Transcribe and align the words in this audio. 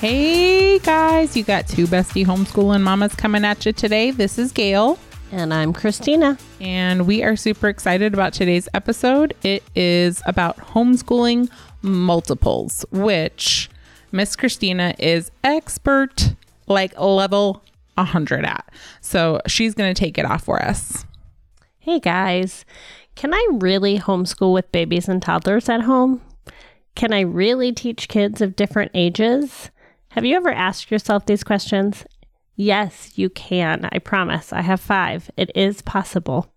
Hey 0.00 0.78
guys, 0.78 1.36
you 1.36 1.44
got 1.44 1.68
two 1.68 1.86
bestie 1.86 2.24
homeschooling 2.24 2.80
mamas 2.80 3.14
coming 3.14 3.44
at 3.44 3.66
you 3.66 3.72
today. 3.74 4.10
This 4.10 4.38
is 4.38 4.50
Gale. 4.50 4.98
And 5.30 5.52
I'm 5.52 5.74
Christina. 5.74 6.38
And 6.58 7.06
we 7.06 7.22
are 7.22 7.36
super 7.36 7.68
excited 7.68 8.14
about 8.14 8.32
today's 8.32 8.66
episode. 8.72 9.36
It 9.42 9.62
is 9.74 10.22
about 10.24 10.56
homeschooling 10.56 11.50
multiples, 11.82 12.86
which 12.90 13.68
Miss 14.10 14.36
Christina 14.36 14.94
is 14.98 15.30
expert, 15.44 16.34
like 16.66 16.98
level 16.98 17.62
100 17.96 18.46
at. 18.46 18.72
So 19.02 19.42
she's 19.46 19.74
going 19.74 19.94
to 19.94 20.00
take 20.00 20.16
it 20.16 20.24
off 20.24 20.44
for 20.44 20.62
us. 20.62 21.04
Hey 21.78 22.00
guys, 22.00 22.64
can 23.16 23.34
I 23.34 23.48
really 23.52 23.98
homeschool 23.98 24.54
with 24.54 24.72
babies 24.72 25.10
and 25.10 25.20
toddlers 25.20 25.68
at 25.68 25.82
home? 25.82 26.22
Can 26.94 27.12
I 27.12 27.20
really 27.20 27.70
teach 27.70 28.08
kids 28.08 28.40
of 28.40 28.56
different 28.56 28.92
ages? 28.94 29.70
Have 30.10 30.24
you 30.24 30.36
ever 30.36 30.50
asked 30.50 30.90
yourself 30.90 31.26
these 31.26 31.44
questions? 31.44 32.04
Yes, 32.56 33.12
you 33.16 33.30
can. 33.30 33.88
I 33.92 34.00
promise. 34.00 34.52
I 34.52 34.60
have 34.60 34.80
five. 34.80 35.30
It 35.36 35.52
is 35.54 35.82
possible. 35.82 36.52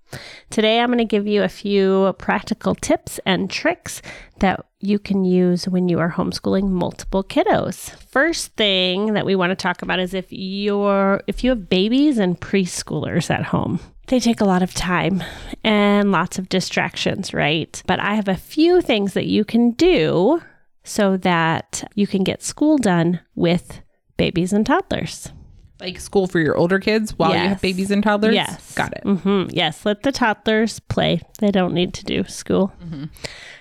Today, 0.49 0.79
I'm 0.79 0.87
going 0.87 0.97
to 0.97 1.05
give 1.05 1.27
you 1.27 1.43
a 1.43 1.49
few 1.49 2.15
practical 2.17 2.73
tips 2.73 3.19
and 3.27 3.51
tricks 3.51 4.01
that 4.39 4.65
you 4.79 4.97
can 4.97 5.23
use 5.23 5.67
when 5.67 5.87
you 5.87 5.99
are 5.99 6.11
homeschooling 6.11 6.69
multiple 6.69 7.23
kiddos. 7.23 7.91
First 8.09 8.55
thing 8.55 9.13
that 9.13 9.25
we 9.25 9.35
want 9.35 9.51
to 9.51 9.55
talk 9.55 9.83
about 9.83 9.99
is 9.99 10.15
if 10.15 10.25
you're 10.31 11.21
if 11.27 11.43
you 11.43 11.51
have 11.51 11.69
babies 11.69 12.17
and 12.17 12.41
preschoolers 12.41 13.29
at 13.29 13.45
home. 13.45 13.79
They 14.07 14.19
take 14.19 14.41
a 14.41 14.45
lot 14.45 14.63
of 14.63 14.73
time 14.73 15.23
and 15.63 16.11
lots 16.11 16.39
of 16.39 16.49
distractions, 16.49 17.35
right? 17.35 17.81
But 17.85 17.99
I 17.99 18.15
have 18.15 18.27
a 18.27 18.35
few 18.35 18.81
things 18.81 19.13
that 19.13 19.27
you 19.27 19.45
can 19.45 19.71
do 19.71 20.41
so 20.83 21.17
that 21.17 21.89
you 21.95 22.07
can 22.07 22.23
get 22.23 22.43
school 22.43 22.77
done 22.77 23.19
with 23.35 23.81
babies 24.17 24.53
and 24.53 24.65
toddlers. 24.65 25.31
Like 25.79 25.99
school 25.99 26.27
for 26.27 26.39
your 26.39 26.55
older 26.55 26.79
kids 26.79 27.17
while 27.17 27.31
you 27.43 27.49
have 27.49 27.61
babies 27.61 27.91
and 27.91 28.01
toddlers? 28.03 28.35
Yes. 28.35 28.73
Got 28.75 28.93
it. 28.93 29.03
hmm 29.03 29.45
Yes. 29.49 29.85
Let 29.85 30.03
the 30.03 30.11
toddlers 30.11 30.79
play. 30.79 31.21
They 31.39 31.51
don't 31.51 31.73
need 31.73 31.93
to 31.95 32.05
do 32.05 32.23
school. 32.25 32.71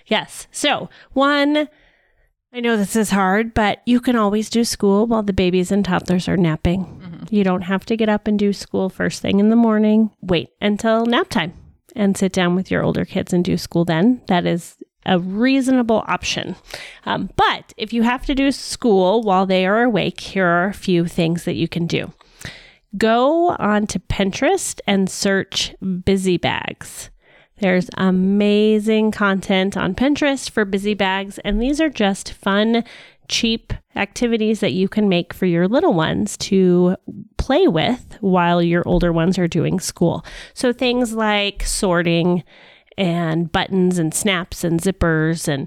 Yes. 0.06 0.46
So, 0.52 0.88
one, 1.12 1.68
I 2.52 2.60
know 2.60 2.76
this 2.76 2.96
is 2.96 3.10
hard, 3.10 3.54
but 3.54 3.80
you 3.86 3.98
can 3.98 4.14
always 4.14 4.50
do 4.50 4.62
school 4.62 5.06
while 5.06 5.22
the 5.22 5.32
babies 5.32 5.72
and 5.72 5.84
toddlers 5.84 6.28
are 6.28 6.36
napping. 6.36 7.26
You 7.30 7.44
don't 7.44 7.62
have 7.62 7.86
to 7.86 7.96
get 7.96 8.08
up 8.10 8.26
and 8.28 8.38
do 8.38 8.52
school 8.52 8.88
first 8.90 9.22
thing 9.22 9.40
in 9.40 9.48
the 9.48 9.56
morning. 9.56 10.10
Wait 10.20 10.50
until 10.60 11.06
nap 11.06 11.28
time 11.30 11.54
and 11.96 12.16
sit 12.16 12.32
down 12.32 12.54
with 12.54 12.70
your 12.70 12.82
older 12.84 13.04
kids 13.04 13.32
and 13.32 13.44
do 13.44 13.56
school 13.56 13.84
then. 13.84 14.20
That 14.28 14.44
is 14.46 14.76
a 15.06 15.18
reasonable 15.18 16.04
option. 16.06 16.56
Um, 17.04 17.30
but 17.36 17.72
if 17.76 17.92
you 17.92 18.02
have 18.02 18.24
to 18.26 18.34
do 18.34 18.52
school 18.52 19.22
while 19.22 19.46
they 19.46 19.66
are 19.66 19.82
awake, 19.82 20.20
here 20.20 20.46
are 20.46 20.68
a 20.68 20.74
few 20.74 21.06
things 21.06 21.44
that 21.44 21.54
you 21.54 21.68
can 21.68 21.86
do 21.86 22.12
go 22.96 23.50
on 23.58 23.86
to 23.86 23.98
Pinterest 23.98 24.80
and 24.86 25.08
search 25.08 25.74
busy 26.04 26.36
bags. 26.36 27.10
There's 27.58 27.88
amazing 27.96 29.12
content 29.12 29.76
on 29.76 29.94
Pinterest 29.94 30.50
for 30.50 30.64
busy 30.64 30.94
bags, 30.94 31.38
and 31.38 31.62
these 31.62 31.80
are 31.80 31.88
just 31.88 32.32
fun, 32.32 32.84
cheap 33.28 33.72
activities 33.94 34.60
that 34.60 34.72
you 34.72 34.88
can 34.88 35.08
make 35.08 35.32
for 35.32 35.46
your 35.46 35.68
little 35.68 35.94
ones 35.94 36.36
to 36.38 36.96
play 37.36 37.68
with 37.68 38.16
while 38.20 38.62
your 38.62 38.82
older 38.86 39.12
ones 39.12 39.38
are 39.38 39.48
doing 39.48 39.78
school. 39.78 40.24
So 40.54 40.72
things 40.72 41.12
like 41.12 41.62
sorting 41.62 42.42
and 43.02 43.50
buttons 43.50 43.98
and 43.98 44.14
snaps 44.14 44.62
and 44.62 44.80
zippers 44.80 45.48
and 45.48 45.66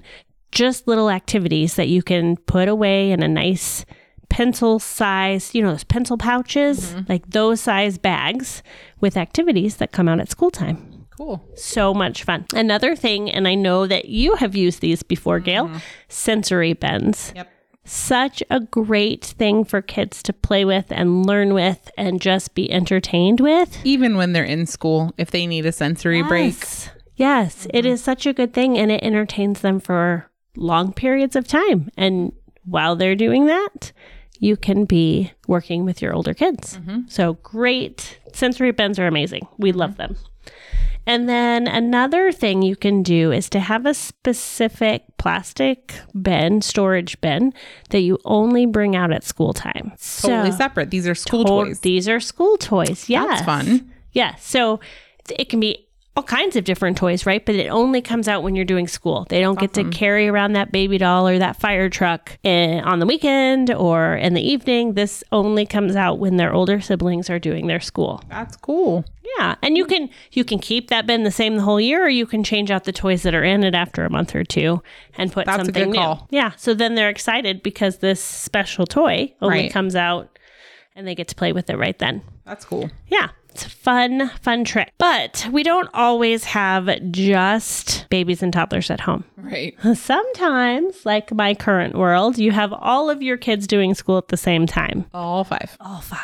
just 0.52 0.88
little 0.88 1.10
activities 1.10 1.74
that 1.74 1.88
you 1.88 2.02
can 2.02 2.38
put 2.38 2.66
away 2.66 3.10
in 3.10 3.22
a 3.22 3.28
nice 3.28 3.84
pencil 4.30 4.78
size, 4.78 5.54
you 5.54 5.60
know, 5.60 5.72
those 5.72 5.84
pencil 5.84 6.16
pouches, 6.16 6.94
mm-hmm. 6.94 7.02
like 7.10 7.28
those 7.28 7.60
size 7.60 7.98
bags 7.98 8.62
with 9.00 9.18
activities 9.18 9.76
that 9.76 9.92
come 9.92 10.08
out 10.08 10.18
at 10.18 10.30
school 10.30 10.50
time. 10.50 11.06
Cool. 11.14 11.46
So 11.54 11.92
much 11.92 12.24
fun. 12.24 12.46
Another 12.54 12.96
thing, 12.96 13.30
and 13.30 13.46
I 13.46 13.54
know 13.54 13.86
that 13.86 14.06
you 14.06 14.36
have 14.36 14.56
used 14.56 14.80
these 14.80 15.02
before, 15.02 15.38
Gale, 15.38 15.66
mm-hmm. 15.66 15.78
sensory 16.08 16.72
bins. 16.72 17.32
Yep. 17.36 17.50
Such 17.84 18.42
a 18.50 18.60
great 18.60 19.24
thing 19.24 19.62
for 19.62 19.82
kids 19.82 20.22
to 20.24 20.32
play 20.32 20.64
with 20.64 20.86
and 20.90 21.24
learn 21.26 21.52
with 21.52 21.90
and 21.98 22.20
just 22.20 22.54
be 22.54 22.70
entertained 22.72 23.40
with. 23.40 23.78
Even 23.84 24.16
when 24.16 24.32
they're 24.32 24.42
in 24.42 24.66
school, 24.66 25.12
if 25.18 25.30
they 25.30 25.46
need 25.46 25.66
a 25.66 25.72
sensory 25.72 26.22
break. 26.22 26.56
Yes. 27.16 27.46
Yes, 27.46 27.66
it 27.66 27.82
mm-hmm. 27.82 27.92
is 27.92 28.04
such 28.04 28.26
a 28.26 28.32
good 28.32 28.52
thing 28.52 28.78
and 28.78 28.90
it 28.90 29.02
entertains 29.02 29.60
them 29.60 29.80
for 29.80 30.30
long 30.56 30.92
periods 30.92 31.36
of 31.36 31.46
time. 31.46 31.90
And 31.96 32.32
while 32.64 32.96
they're 32.96 33.16
doing 33.16 33.46
that, 33.46 33.92
you 34.38 34.56
can 34.56 34.84
be 34.84 35.32
working 35.46 35.84
with 35.84 36.02
your 36.02 36.12
older 36.12 36.34
kids. 36.34 36.78
Mm-hmm. 36.78 37.00
So 37.08 37.34
great. 37.34 38.20
Sensory 38.32 38.70
bins 38.70 38.98
are 38.98 39.06
amazing. 39.06 39.46
We 39.58 39.72
love 39.72 39.92
mm-hmm. 39.92 40.14
them. 40.14 40.16
And 41.08 41.28
then 41.28 41.68
another 41.68 42.32
thing 42.32 42.62
you 42.62 42.74
can 42.74 43.04
do 43.04 43.30
is 43.30 43.48
to 43.50 43.60
have 43.60 43.86
a 43.86 43.94
specific 43.94 45.04
plastic 45.18 45.94
bin, 46.20 46.62
storage 46.62 47.20
bin 47.20 47.54
that 47.90 48.00
you 48.00 48.18
only 48.24 48.66
bring 48.66 48.96
out 48.96 49.12
at 49.12 49.22
school 49.22 49.52
time. 49.52 49.92
Totally 50.20 50.50
So- 50.50 50.56
separate. 50.56 50.90
These 50.90 51.06
are 51.06 51.14
school 51.14 51.44
to- 51.44 51.48
toys. 51.48 51.80
These 51.80 52.08
are 52.08 52.18
school 52.18 52.56
toys. 52.56 53.08
Yes. 53.08 53.26
That's 53.28 53.42
fun. 53.46 53.92
Yeah. 54.12 54.34
So 54.36 54.80
it 55.30 55.48
can 55.48 55.60
be 55.60 55.85
all 56.16 56.22
kinds 56.22 56.56
of 56.56 56.64
different 56.64 56.96
toys, 56.96 57.26
right? 57.26 57.44
But 57.44 57.56
it 57.56 57.68
only 57.68 58.00
comes 58.00 58.26
out 58.26 58.42
when 58.42 58.56
you're 58.56 58.64
doing 58.64 58.88
school. 58.88 59.26
They 59.28 59.40
don't 59.40 59.58
get 59.58 59.74
to 59.74 59.84
carry 59.90 60.28
around 60.28 60.54
that 60.54 60.72
baby 60.72 60.96
doll 60.96 61.28
or 61.28 61.38
that 61.38 61.56
fire 61.56 61.90
truck 61.90 62.38
in, 62.42 62.80
on 62.84 63.00
the 63.00 63.06
weekend 63.06 63.70
or 63.70 64.14
in 64.16 64.32
the 64.34 64.40
evening. 64.40 64.94
This 64.94 65.22
only 65.30 65.66
comes 65.66 65.94
out 65.94 66.18
when 66.18 66.36
their 66.38 66.54
older 66.54 66.80
siblings 66.80 67.28
are 67.28 67.38
doing 67.38 67.66
their 67.66 67.80
school. 67.80 68.22
That's 68.30 68.56
cool. 68.56 69.04
Yeah, 69.38 69.56
and 69.62 69.76
you 69.76 69.84
can 69.84 70.08
you 70.32 70.44
can 70.44 70.58
keep 70.58 70.88
that 70.88 71.06
bin 71.06 71.24
the 71.24 71.30
same 71.30 71.56
the 71.56 71.62
whole 71.62 71.80
year, 71.80 72.06
or 72.06 72.08
you 72.08 72.24
can 72.24 72.42
change 72.42 72.70
out 72.70 72.84
the 72.84 72.92
toys 72.92 73.22
that 73.24 73.34
are 73.34 73.44
in 73.44 73.64
it 73.64 73.74
after 73.74 74.04
a 74.04 74.10
month 74.10 74.34
or 74.34 74.44
two 74.44 74.82
and 75.18 75.30
put 75.30 75.44
That's 75.46 75.62
a 75.62 75.64
something 75.66 75.90
new. 75.90 75.98
call. 75.98 76.26
Yeah, 76.30 76.52
so 76.56 76.72
then 76.72 76.94
they're 76.94 77.10
excited 77.10 77.62
because 77.62 77.98
this 77.98 78.22
special 78.22 78.86
toy 78.86 79.34
only 79.42 79.62
Right. 79.62 79.72
comes 79.72 79.94
out, 79.96 80.38
and 80.94 81.06
they 81.06 81.14
get 81.14 81.28
to 81.28 81.34
play 81.34 81.52
with 81.52 81.68
it 81.68 81.76
right 81.76 81.98
then. 81.98 82.22
That's 82.46 82.64
cool. 82.64 82.88
Yeah, 83.08 83.28
it's 83.56 83.64
a 83.64 83.70
fun, 83.70 84.28
fun 84.42 84.64
trick. 84.64 84.92
But 84.98 85.48
we 85.50 85.62
don't 85.62 85.88
always 85.94 86.44
have 86.44 86.90
just 87.10 88.06
babies 88.10 88.42
and 88.42 88.52
toddlers 88.52 88.90
at 88.90 89.00
home. 89.00 89.24
Right. 89.38 89.74
Sometimes, 89.94 91.06
like 91.06 91.32
my 91.32 91.54
current 91.54 91.94
world, 91.96 92.36
you 92.36 92.52
have 92.52 92.74
all 92.74 93.08
of 93.08 93.22
your 93.22 93.38
kids 93.38 93.66
doing 93.66 93.94
school 93.94 94.18
at 94.18 94.28
the 94.28 94.36
same 94.36 94.66
time. 94.66 95.06
All 95.14 95.42
five. 95.42 95.74
All 95.80 96.02
five. 96.02 96.20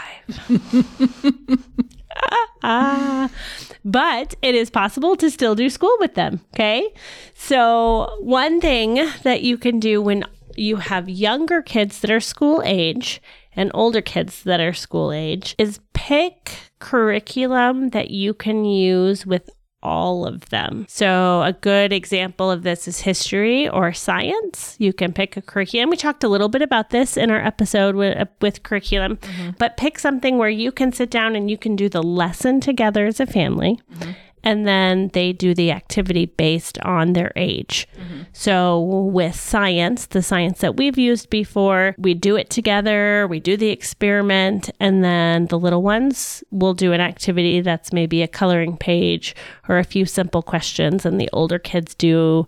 ah, 2.63 3.31
but 3.87 4.35
it 4.43 4.55
is 4.55 4.69
possible 4.69 5.17
to 5.17 5.31
still 5.31 5.55
do 5.55 5.71
school 5.71 5.97
with 6.01 6.15
them. 6.15 6.43
Okay. 6.55 6.93
So, 7.33 8.15
one 8.21 8.61
thing 8.61 9.09
that 9.23 9.41
you 9.41 9.57
can 9.57 9.81
do 9.81 10.03
when 10.03 10.27
you 10.55 10.77
have 10.77 11.09
younger 11.09 11.63
kids 11.63 12.01
that 12.01 12.11
are 12.11 12.21
school 12.21 12.61
age 12.67 13.23
and 13.55 13.71
older 13.75 14.01
kids 14.01 14.43
that 14.45 14.61
are 14.61 14.73
school 14.73 15.13
age 15.13 15.55
is 15.59 15.81
pick 15.93 16.53
curriculum 16.79 17.91
that 17.91 18.11
you 18.11 18.35
can 18.35 18.65
use 18.65 19.27
with 19.27 19.51
all 19.83 20.27
of 20.27 20.49
them. 20.51 20.87
So, 20.89 21.43
a 21.43 21.53
good 21.53 21.93
example 21.93 22.51
of 22.51 22.63
this 22.63 22.87
is 22.87 23.01
history 23.01 23.69
or 23.69 23.93
science. 23.93 24.77
You 24.79 24.93
can 24.93 25.13
pick 25.13 25.37
a 25.37 25.43
curriculum. 25.43 25.91
We 25.91 25.97
talked 25.97 26.23
a 26.23 26.29
little 26.29 26.49
bit 26.49 26.63
about 26.63 26.91
this 26.91 27.17
in 27.17 27.31
our 27.31 27.45
episode 27.45 27.97
with, 27.97 28.17
uh, 28.17 28.27
with 28.41 28.63
curriculum, 28.63 29.17
mm-hmm. 29.17 29.51
but 29.59 29.77
pick 29.77 29.99
something 29.99 30.39
where 30.39 30.49
you 30.49 30.71
can 30.71 30.93
sit 30.93 31.11
down 31.11 31.35
and 31.35 31.51
you 31.51 31.59
can 31.59 31.75
do 31.75 31.89
the 31.89 32.03
lesson 32.03 32.61
together 32.61 33.07
as 33.07 33.19
a 33.19 33.27
family. 33.27 33.81
Mm-hmm. 33.93 34.11
And 34.45 34.67
then 34.67 35.11
they 35.13 35.33
do 35.33 35.55
the 35.55 35.71
activity 35.71 36.27
based 36.27 36.79
on 36.81 37.13
their 37.13 37.33
age. 37.37 37.87
So, 38.33 38.81
with 38.81 39.35
science, 39.37 40.07
the 40.07 40.23
science 40.23 40.61
that 40.61 40.77
we've 40.77 40.99
used 40.99 41.31
before, 41.31 41.95
we 41.99 42.15
do 42.15 42.37
it 42.37 42.51
together, 42.51 43.27
we 43.29 43.41
do 43.41 43.57
the 43.57 43.69
experiment, 43.69 44.71
and 44.81 45.05
then 45.05 45.47
the 45.47 45.59
little 45.59 45.83
ones 45.83 46.43
will 46.51 46.75
do 46.75 46.93
an 46.93 47.01
activity 47.01 47.61
that's 47.61 47.93
maybe 47.93 48.23
a 48.23 48.29
coloring 48.29 48.77
page 48.77 49.35
or 49.69 49.79
a 49.79 49.85
few 49.85 50.05
simple 50.07 50.43
questions, 50.43 51.07
and 51.07 51.21
the 51.21 51.31
older 51.33 51.59
kids 51.59 51.95
do 51.95 52.47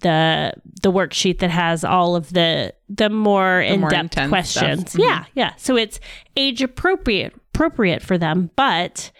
the 0.00 0.52
the 0.82 0.92
worksheet 0.92 1.38
that 1.38 1.50
has 1.50 1.82
all 1.84 2.16
of 2.16 2.32
the 2.32 2.72
the 2.88 3.08
more 3.08 3.60
in-depth 3.62 3.94
intense 3.94 4.28
questions. 4.28 4.94
Mhm. 4.94 4.98
Yeah, 5.00 5.24
yeah. 5.34 5.52
So 5.56 5.76
it's 5.76 5.98
age 6.36 6.62
appropriate 6.62 7.34
appropriate 7.54 8.02
for 8.02 8.18
them, 8.18 8.50
but 8.56 9.10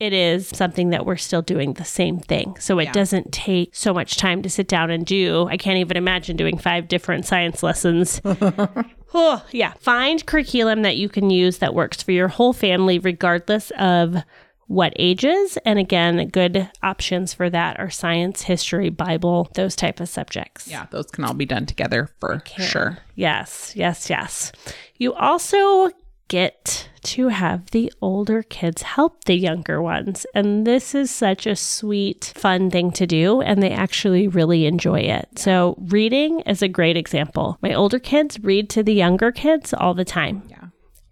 it 0.00 0.12
is 0.14 0.48
something 0.48 0.90
that 0.90 1.04
we're 1.06 1.16
still 1.16 1.42
doing 1.42 1.74
the 1.74 1.84
same 1.84 2.18
thing. 2.18 2.56
So 2.58 2.78
it 2.78 2.84
Yeah. 2.86 2.92
doesn't 2.92 3.32
take 3.32 3.76
so 3.76 3.92
much 3.94 4.16
time 4.16 4.42
to 4.42 4.48
sit 4.50 4.66
down 4.66 4.90
and 4.90 5.04
do. 5.04 5.46
I 5.48 5.56
can't 5.58 5.76
even 5.78 5.96
imagine 5.96 6.36
doing 6.36 6.56
five 6.58 6.88
different 6.88 7.26
science 7.26 7.62
lessons. 7.62 8.20
oh, 8.24 9.44
yeah. 9.52 9.74
Find 9.78 10.24
curriculum 10.24 10.82
that 10.82 10.96
you 10.96 11.08
can 11.08 11.30
use 11.30 11.58
that 11.58 11.74
works 11.74 12.02
for 12.02 12.12
your 12.12 12.28
whole 12.28 12.52
family, 12.52 12.98
regardless 12.98 13.70
of 13.78 14.16
what 14.66 14.92
ages. 14.96 15.58
And 15.64 15.78
again, 15.78 16.28
good 16.28 16.70
options 16.82 17.34
for 17.34 17.50
that 17.50 17.78
are 17.80 17.90
science, 17.90 18.42
history, 18.42 18.88
Bible, 18.88 19.50
those 19.54 19.74
type 19.74 20.00
of 20.00 20.08
subjects. 20.08 20.68
Yeah, 20.68 20.86
those 20.90 21.06
can 21.10 21.24
all 21.24 21.34
be 21.34 21.44
done 21.44 21.66
together 21.66 22.08
for 22.20 22.42
sure. 22.56 22.98
Yes, 23.16 23.72
yes, 23.74 24.08
yes. 24.08 24.52
You 24.96 25.12
also 25.14 25.90
get 26.30 26.88
to 27.02 27.28
have 27.28 27.70
the 27.72 27.92
older 28.00 28.42
kids 28.44 28.82
help 28.82 29.24
the 29.24 29.34
younger 29.34 29.82
ones. 29.82 30.24
And 30.34 30.66
this 30.66 30.94
is 30.94 31.10
such 31.10 31.46
a 31.46 31.56
sweet, 31.56 32.32
fun 32.36 32.70
thing 32.70 32.92
to 32.92 33.06
do. 33.06 33.42
And 33.42 33.62
they 33.62 33.72
actually 33.72 34.28
really 34.28 34.64
enjoy 34.64 35.00
it. 35.00 35.28
So, 35.36 35.76
reading 35.78 36.40
is 36.40 36.62
a 36.62 36.68
great 36.68 36.96
example. 36.96 37.58
My 37.60 37.74
older 37.74 37.98
kids 37.98 38.38
read 38.40 38.70
to 38.70 38.82
the 38.82 38.94
younger 38.94 39.32
kids 39.32 39.74
all 39.74 39.92
the 39.92 40.04
time. 40.04 40.42
Yeah. 40.48 40.59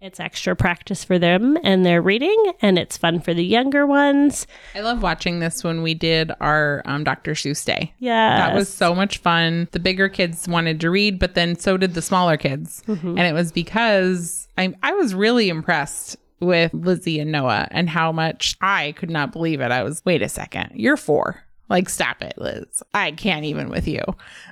It's 0.01 0.19
extra 0.19 0.55
practice 0.55 1.03
for 1.03 1.19
them 1.19 1.57
and 1.61 1.85
their 1.85 2.01
reading, 2.01 2.53
and 2.61 2.79
it's 2.79 2.97
fun 2.97 3.19
for 3.19 3.33
the 3.33 3.43
younger 3.43 3.85
ones. 3.85 4.47
I 4.73 4.79
love 4.79 5.03
watching 5.03 5.39
this 5.39 5.61
when 5.61 5.81
we 5.83 5.93
did 5.93 6.31
our 6.39 6.81
um, 6.85 7.03
Dr. 7.03 7.33
Seuss 7.33 7.65
day. 7.65 7.93
Yeah. 7.99 8.37
That 8.37 8.55
was 8.55 8.69
so 8.69 8.95
much 8.95 9.17
fun. 9.17 9.67
The 9.71 9.79
bigger 9.79 10.07
kids 10.07 10.47
wanted 10.47 10.79
to 10.81 10.89
read, 10.89 11.19
but 11.19 11.35
then 11.35 11.57
so 11.57 11.75
did 11.75 11.95
the 11.95 12.01
smaller 12.01 12.37
kids. 12.37 12.81
And 12.87 13.19
it 13.19 13.33
was 13.33 13.51
because 13.51 14.47
I, 14.57 14.73
I 14.83 14.93
was 14.93 15.13
really 15.13 15.49
impressed 15.49 16.15
with 16.39 16.73
Lizzie 16.73 17.19
and 17.19 17.31
Noah 17.31 17.67
and 17.71 17.89
how 17.89 18.13
much 18.13 18.55
I 18.61 18.93
could 18.93 19.09
not 19.09 19.33
believe 19.33 19.59
it. 19.59 19.71
I 19.71 19.83
was, 19.83 20.01
wait 20.05 20.21
a 20.21 20.29
second, 20.29 20.71
you're 20.73 20.97
four. 20.97 21.43
Like, 21.67 21.89
stop 21.89 22.21
it, 22.21 22.33
Liz. 22.37 22.81
I 22.93 23.11
can't 23.11 23.45
even 23.45 23.69
with 23.69 23.87
you. 23.87 24.01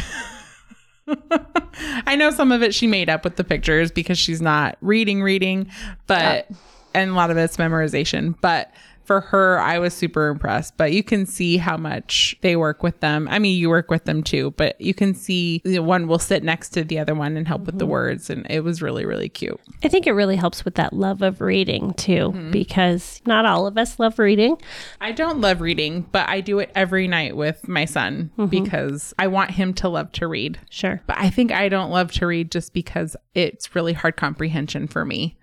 I 2.06 2.16
know 2.16 2.30
some 2.30 2.52
of 2.52 2.62
it 2.62 2.74
she 2.74 2.86
made 2.86 3.08
up 3.08 3.24
with 3.24 3.36
the 3.36 3.44
pictures 3.44 3.90
because 3.90 4.18
she's 4.18 4.40
not 4.40 4.76
reading, 4.80 5.22
reading, 5.22 5.70
but, 6.06 6.48
and 6.94 7.10
a 7.10 7.14
lot 7.14 7.30
of 7.30 7.36
it's 7.36 7.56
memorization. 7.56 8.34
But 8.40 8.72
for 9.08 9.22
her, 9.22 9.58
I 9.58 9.78
was 9.78 9.94
super 9.94 10.28
impressed. 10.28 10.76
But 10.76 10.92
you 10.92 11.02
can 11.02 11.24
see 11.24 11.56
how 11.56 11.78
much 11.78 12.36
they 12.42 12.56
work 12.56 12.82
with 12.82 13.00
them. 13.00 13.26
I 13.30 13.38
mean, 13.38 13.58
you 13.58 13.70
work 13.70 13.90
with 13.90 14.04
them 14.04 14.22
too, 14.22 14.52
but 14.52 14.78
you 14.80 14.92
can 14.92 15.14
see 15.14 15.62
know, 15.64 15.82
one 15.82 16.06
will 16.06 16.18
sit 16.18 16.44
next 16.44 16.68
to 16.70 16.84
the 16.84 16.98
other 16.98 17.14
one 17.14 17.38
and 17.38 17.48
help 17.48 17.62
with 17.62 17.78
the 17.78 17.86
mm-hmm. 17.86 17.92
words. 17.92 18.28
And 18.28 18.46
it 18.50 18.60
was 18.60 18.82
really, 18.82 19.06
really 19.06 19.30
cute. 19.30 19.58
I 19.82 19.88
think 19.88 20.06
it 20.06 20.12
really 20.12 20.36
helps 20.36 20.62
with 20.62 20.74
that 20.74 20.92
love 20.92 21.22
of 21.22 21.40
reading 21.40 21.94
too, 21.94 22.32
mm-hmm. 22.32 22.50
because 22.50 23.22
not 23.24 23.46
all 23.46 23.66
of 23.66 23.78
us 23.78 23.98
love 23.98 24.18
reading. 24.18 24.60
I 25.00 25.12
don't 25.12 25.40
love 25.40 25.62
reading, 25.62 26.02
but 26.12 26.28
I 26.28 26.42
do 26.42 26.58
it 26.58 26.70
every 26.74 27.08
night 27.08 27.34
with 27.34 27.66
my 27.66 27.86
son 27.86 28.30
mm-hmm. 28.36 28.46
because 28.46 29.14
I 29.18 29.28
want 29.28 29.52
him 29.52 29.72
to 29.74 29.88
love 29.88 30.12
to 30.12 30.28
read. 30.28 30.58
Sure. 30.68 31.00
But 31.06 31.16
I 31.18 31.30
think 31.30 31.50
I 31.50 31.70
don't 31.70 31.90
love 31.90 32.12
to 32.12 32.26
read 32.26 32.52
just 32.52 32.74
because 32.74 33.16
it's 33.34 33.74
really 33.74 33.94
hard 33.94 34.16
comprehension 34.16 34.86
for 34.86 35.06
me. 35.06 35.38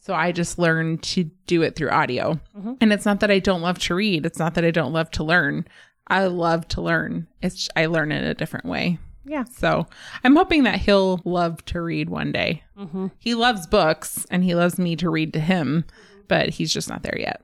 So 0.00 0.14
I 0.14 0.32
just 0.32 0.58
learned 0.58 1.02
to 1.04 1.24
do 1.46 1.62
it 1.62 1.76
through 1.76 1.90
audio. 1.90 2.40
And 2.80 2.92
it's 2.92 2.97
not 3.06 3.20
that 3.20 3.30
I 3.30 3.38
don't 3.38 3.62
love 3.62 3.78
to 3.80 3.94
read, 3.94 4.26
it's 4.26 4.38
not 4.38 4.54
that 4.54 4.64
I 4.64 4.70
don't 4.70 4.92
love 4.92 5.10
to 5.12 5.24
learn. 5.24 5.66
I 6.06 6.26
love 6.26 6.66
to 6.68 6.80
learn. 6.80 7.26
It's 7.42 7.68
I 7.76 7.86
learn 7.86 8.12
in 8.12 8.24
a 8.24 8.34
different 8.34 8.64
way. 8.64 8.98
Yeah. 9.24 9.44
So 9.44 9.86
I'm 10.24 10.36
hoping 10.36 10.62
that 10.62 10.80
he'll 10.80 11.20
love 11.24 11.62
to 11.66 11.82
read 11.82 12.08
one 12.08 12.32
day. 12.32 12.62
Mm-hmm. 12.78 13.08
He 13.18 13.34
loves 13.34 13.66
books 13.66 14.26
and 14.30 14.42
he 14.42 14.54
loves 14.54 14.78
me 14.78 14.96
to 14.96 15.10
read 15.10 15.34
to 15.34 15.40
him, 15.40 15.84
but 16.28 16.48
he's 16.50 16.72
just 16.72 16.88
not 16.88 17.02
there 17.02 17.18
yet. 17.18 17.42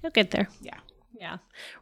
He'll 0.00 0.10
get 0.10 0.32
there. 0.32 0.48
Yeah. 0.60 0.78
Yeah. 1.22 1.36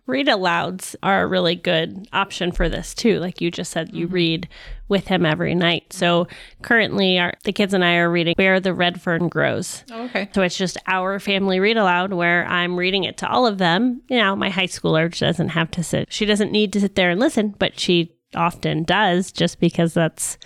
Read 0.06 0.26
alouds 0.26 0.96
are 1.02 1.22
a 1.22 1.26
really 1.26 1.54
good 1.54 2.06
option 2.12 2.52
for 2.52 2.68
this 2.68 2.92
too. 2.92 3.20
Like 3.20 3.40
you 3.40 3.50
just 3.50 3.72
said, 3.72 3.94
you 3.94 4.04
mm-hmm. 4.04 4.14
read 4.14 4.48
with 4.86 5.06
him 5.06 5.24
every 5.24 5.54
night. 5.54 5.94
So 5.94 6.28
currently, 6.60 7.18
our, 7.18 7.32
the 7.44 7.52
kids 7.52 7.72
and 7.72 7.82
I 7.82 7.94
are 7.94 8.10
reading 8.10 8.34
Where 8.36 8.60
the 8.60 8.74
Red 8.74 9.00
Fern 9.00 9.28
Grows. 9.28 9.82
Oh, 9.90 10.04
okay. 10.04 10.28
So 10.34 10.42
it's 10.42 10.58
just 10.58 10.76
our 10.86 11.18
family 11.18 11.58
read 11.58 11.78
aloud 11.78 12.12
where 12.12 12.44
I'm 12.48 12.76
reading 12.76 13.04
it 13.04 13.16
to 13.18 13.30
all 13.30 13.46
of 13.46 13.56
them. 13.56 14.02
You 14.10 14.18
know, 14.18 14.36
my 14.36 14.50
high 14.50 14.66
schooler 14.66 15.18
doesn't 15.18 15.48
have 15.48 15.70
to 15.70 15.82
sit, 15.82 16.12
she 16.12 16.26
doesn't 16.26 16.52
need 16.52 16.74
to 16.74 16.80
sit 16.80 16.94
there 16.94 17.08
and 17.08 17.18
listen, 17.18 17.54
but 17.58 17.80
she 17.80 18.14
often 18.34 18.84
does 18.84 19.32
just 19.32 19.58
because 19.58 19.94
that's, 19.94 20.36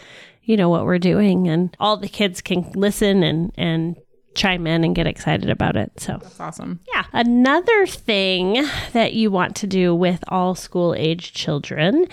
you 0.45 0.57
know, 0.57 0.69
what 0.69 0.85
we're 0.85 1.01
doing. 1.01 1.49
And 1.49 1.77
all 1.81 1.97
the 1.97 2.09
kids 2.09 2.41
can 2.41 2.71
listen 2.77 3.25
and, 3.25 3.51
and, 3.57 3.97
chime 4.35 4.67
in 4.67 4.85
and 4.85 4.95
get 4.95 5.07
excited 5.07 5.49
about 5.51 5.77
it 5.77 5.93
so 5.99 6.19
That's 6.23 6.41
awesome. 6.41 6.81
yeah. 6.93 7.05
Another 7.13 7.87
thing 7.87 8.65
that 8.93 9.15
you 9.15 9.31
want 9.31 9.57
to 9.57 9.67
do 9.67 9.95
with 9.95 10.23
all 10.29 10.55
school 10.55 10.95
age 10.95 11.33
children 11.33 12.07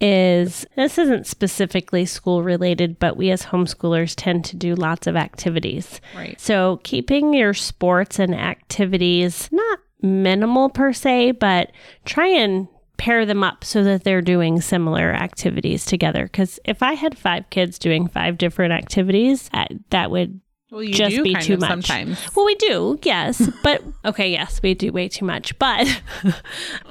is 0.00 0.64
this 0.76 0.96
isn't 0.96 1.26
specifically 1.26 2.06
school 2.06 2.42
related, 2.42 2.98
but 2.98 3.16
we 3.18 3.30
as 3.30 3.44
homeschoolers 3.44 4.14
tend 4.16 4.44
to 4.46 4.56
do 4.56 4.74
lots 4.74 5.06
of 5.06 5.14
activities. 5.14 6.00
Right. 6.16 6.40
So 6.40 6.80
keeping 6.84 7.34
your 7.34 7.52
sports 7.52 8.18
and 8.18 8.34
activities 8.34 9.48
not 9.52 9.78
minimal 10.00 10.70
per 10.70 10.92
se, 10.94 11.32
but 11.32 11.72
try 12.06 12.26
and 12.28 12.66
pair 12.96 13.26
them 13.26 13.42
up 13.42 13.62
so 13.64 13.82
that 13.84 14.04
they're 14.04 14.22
doing 14.22 14.60
similar 14.60 15.10
activities 15.12 15.84
together. 15.84 16.24
Because 16.24 16.58
if 16.64 16.82
I 16.82 16.94
had 16.94 17.18
five 17.18 17.48
kids 17.50 17.78
doing 17.78 18.08
five 18.08 18.38
different 18.38 18.72
activities, 18.72 19.50
that 19.90 20.10
would 20.10 20.40
Well, 20.70 20.82
you 20.84 20.94
just 20.94 21.16
do 21.16 21.22
be 21.24 21.32
kind 21.34 21.44
too 21.44 21.54
of 21.54 21.60
much. 21.60 21.68
sometimes. 21.70 22.18
Well, 22.36 22.46
we 22.46 22.54
do, 22.54 22.98
yes, 23.02 23.42
but 23.64 23.82
okay, 24.04 24.30
yes, 24.30 24.60
we 24.62 24.74
do 24.74 24.92
way 24.92 25.08
too 25.08 25.24
much, 25.24 25.58
but 25.58 26.02
but 26.22 26.34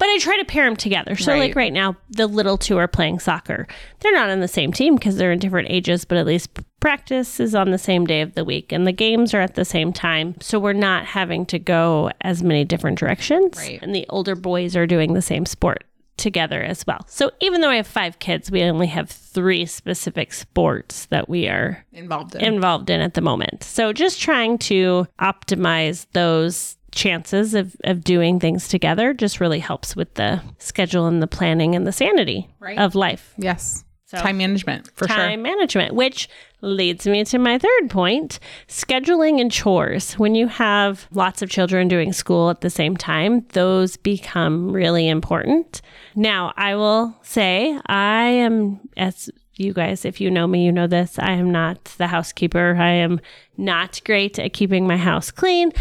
I 0.04 0.18
try 0.20 0.38
to 0.38 0.46
pair 0.46 0.66
them 0.66 0.76
together. 0.76 1.16
So, 1.16 1.32
like 1.34 1.56
Right. 1.56 1.56
right 1.56 1.74
now, 1.74 1.96
the 2.10 2.28
little 2.28 2.58
two 2.58 2.78
are 2.78 2.88
playing 2.88 3.20
soccer. 3.20 3.68
They're 4.02 4.12
not 4.14 4.30
on 4.30 4.42
the 4.42 4.48
same 4.50 4.74
team 4.74 4.96
because 4.96 5.16
they're 5.16 5.32
in 5.32 5.40
different 5.40 5.70
ages, 5.72 6.04
but 6.04 6.18
at 6.18 6.26
least 6.26 6.50
practice 6.82 7.40
is 7.40 7.56
on 7.56 7.72
the 7.72 7.78
same 7.78 8.06
day 8.06 8.22
of 8.22 8.36
the 8.36 8.44
week, 8.46 8.72
and 8.72 8.86
the 8.86 8.92
games 8.92 9.34
are 9.34 9.42
at 9.42 9.56
the 9.56 9.66
same 9.66 9.94
time. 9.94 10.36
So 10.42 10.60
we're 10.60 10.74
not 10.74 11.06
having 11.06 11.46
to 11.48 11.60
go 11.60 12.12
as 12.22 12.44
many 12.44 12.66
different 12.66 13.00
directions, 13.00 13.58
Right. 13.58 13.80
and 13.82 13.94
the 13.96 14.06
older 14.10 14.36
boys 14.36 14.76
are 14.76 14.88
doing 14.88 15.14
the 15.14 15.22
same 15.22 15.46
sport 15.46 15.84
together 16.20 16.62
as 16.62 16.86
well. 16.86 17.00
So 17.08 17.32
even 17.40 17.62
though 17.62 17.70
I 17.72 17.78
have 17.78 17.88
five 17.88 18.20
kids, 18.20 18.52
we 18.52 18.62
only 18.64 18.88
have 18.88 19.10
three 19.10 19.66
specific 19.66 20.34
sports 20.34 21.06
that 21.08 21.28
we 21.30 21.48
are 21.48 21.84
Involved 21.94 22.36
in. 22.36 22.44
involved 22.44 22.90
in 22.92 23.02
at 23.02 23.16
the 23.16 23.22
moment. 23.22 23.64
So 23.64 23.92
just 23.94 24.22
trying 24.22 24.60
to 24.60 25.08
optimize 25.20 26.06
those 26.14 26.78
chances 26.92 27.54
of, 27.54 27.76
of 27.84 28.04
doing 28.04 28.40
things 28.40 28.68
together 28.68 29.14
just 29.14 29.40
really 29.40 29.60
helps 29.60 29.96
with 29.96 30.14
the 30.16 30.42
schedule 30.58 31.08
and 31.08 31.22
the 31.22 31.28
planning 31.28 31.76
and 31.76 31.86
the 31.88 31.92
sanity 31.92 32.50
Right. 32.60 32.78
of 32.78 32.96
life. 32.96 33.34
yes. 33.38 33.84
So- 34.06 34.18
Time 34.18 34.38
management 34.40 34.90
for 34.96 35.06
Time 35.06 35.16
sure. 35.18 35.26
Time 35.28 35.42
management, 35.44 35.94
which 35.94 36.28
leads 36.62 37.08
me 37.08 37.24
to 37.26 37.40
my 37.40 37.58
third 37.58 37.90
point 37.90 38.40
scheduling 38.68 39.40
and 39.40 39.52
chores. 39.52 40.14
When 40.14 40.36
you 40.36 40.48
have 40.48 41.08
lots 41.12 41.42
of 41.42 41.50
children 41.50 41.88
doing 41.88 42.14
school 42.14 42.50
at 42.50 42.62
the 42.62 42.70
same 42.70 42.98
time, 42.98 43.46
those 43.54 43.98
become 43.98 44.72
really 44.72 45.08
important. 45.08 45.82
Now, 46.16 46.54
I 46.58 46.76
will 46.76 47.16
say, 47.22 47.80
I 47.86 48.24
am, 48.24 48.80
as 48.98 49.30
you 49.56 49.74
guys, 49.74 50.06
if 50.06 50.22
you 50.22 50.32
know 50.32 50.48
me, 50.48 50.66
you 50.66 50.72
know 50.72 50.88
this, 50.88 51.20
I 51.20 51.32
am 51.32 51.52
not 51.52 51.84
the 51.98 52.08
housekeeper. 52.08 52.76
I 52.80 52.92
am 52.92 53.20
not 53.58 54.02
great 54.06 54.40
at 54.40 54.54
keeping 54.54 54.88
my 54.88 54.98
house 54.98 55.32
clean, 55.32 55.72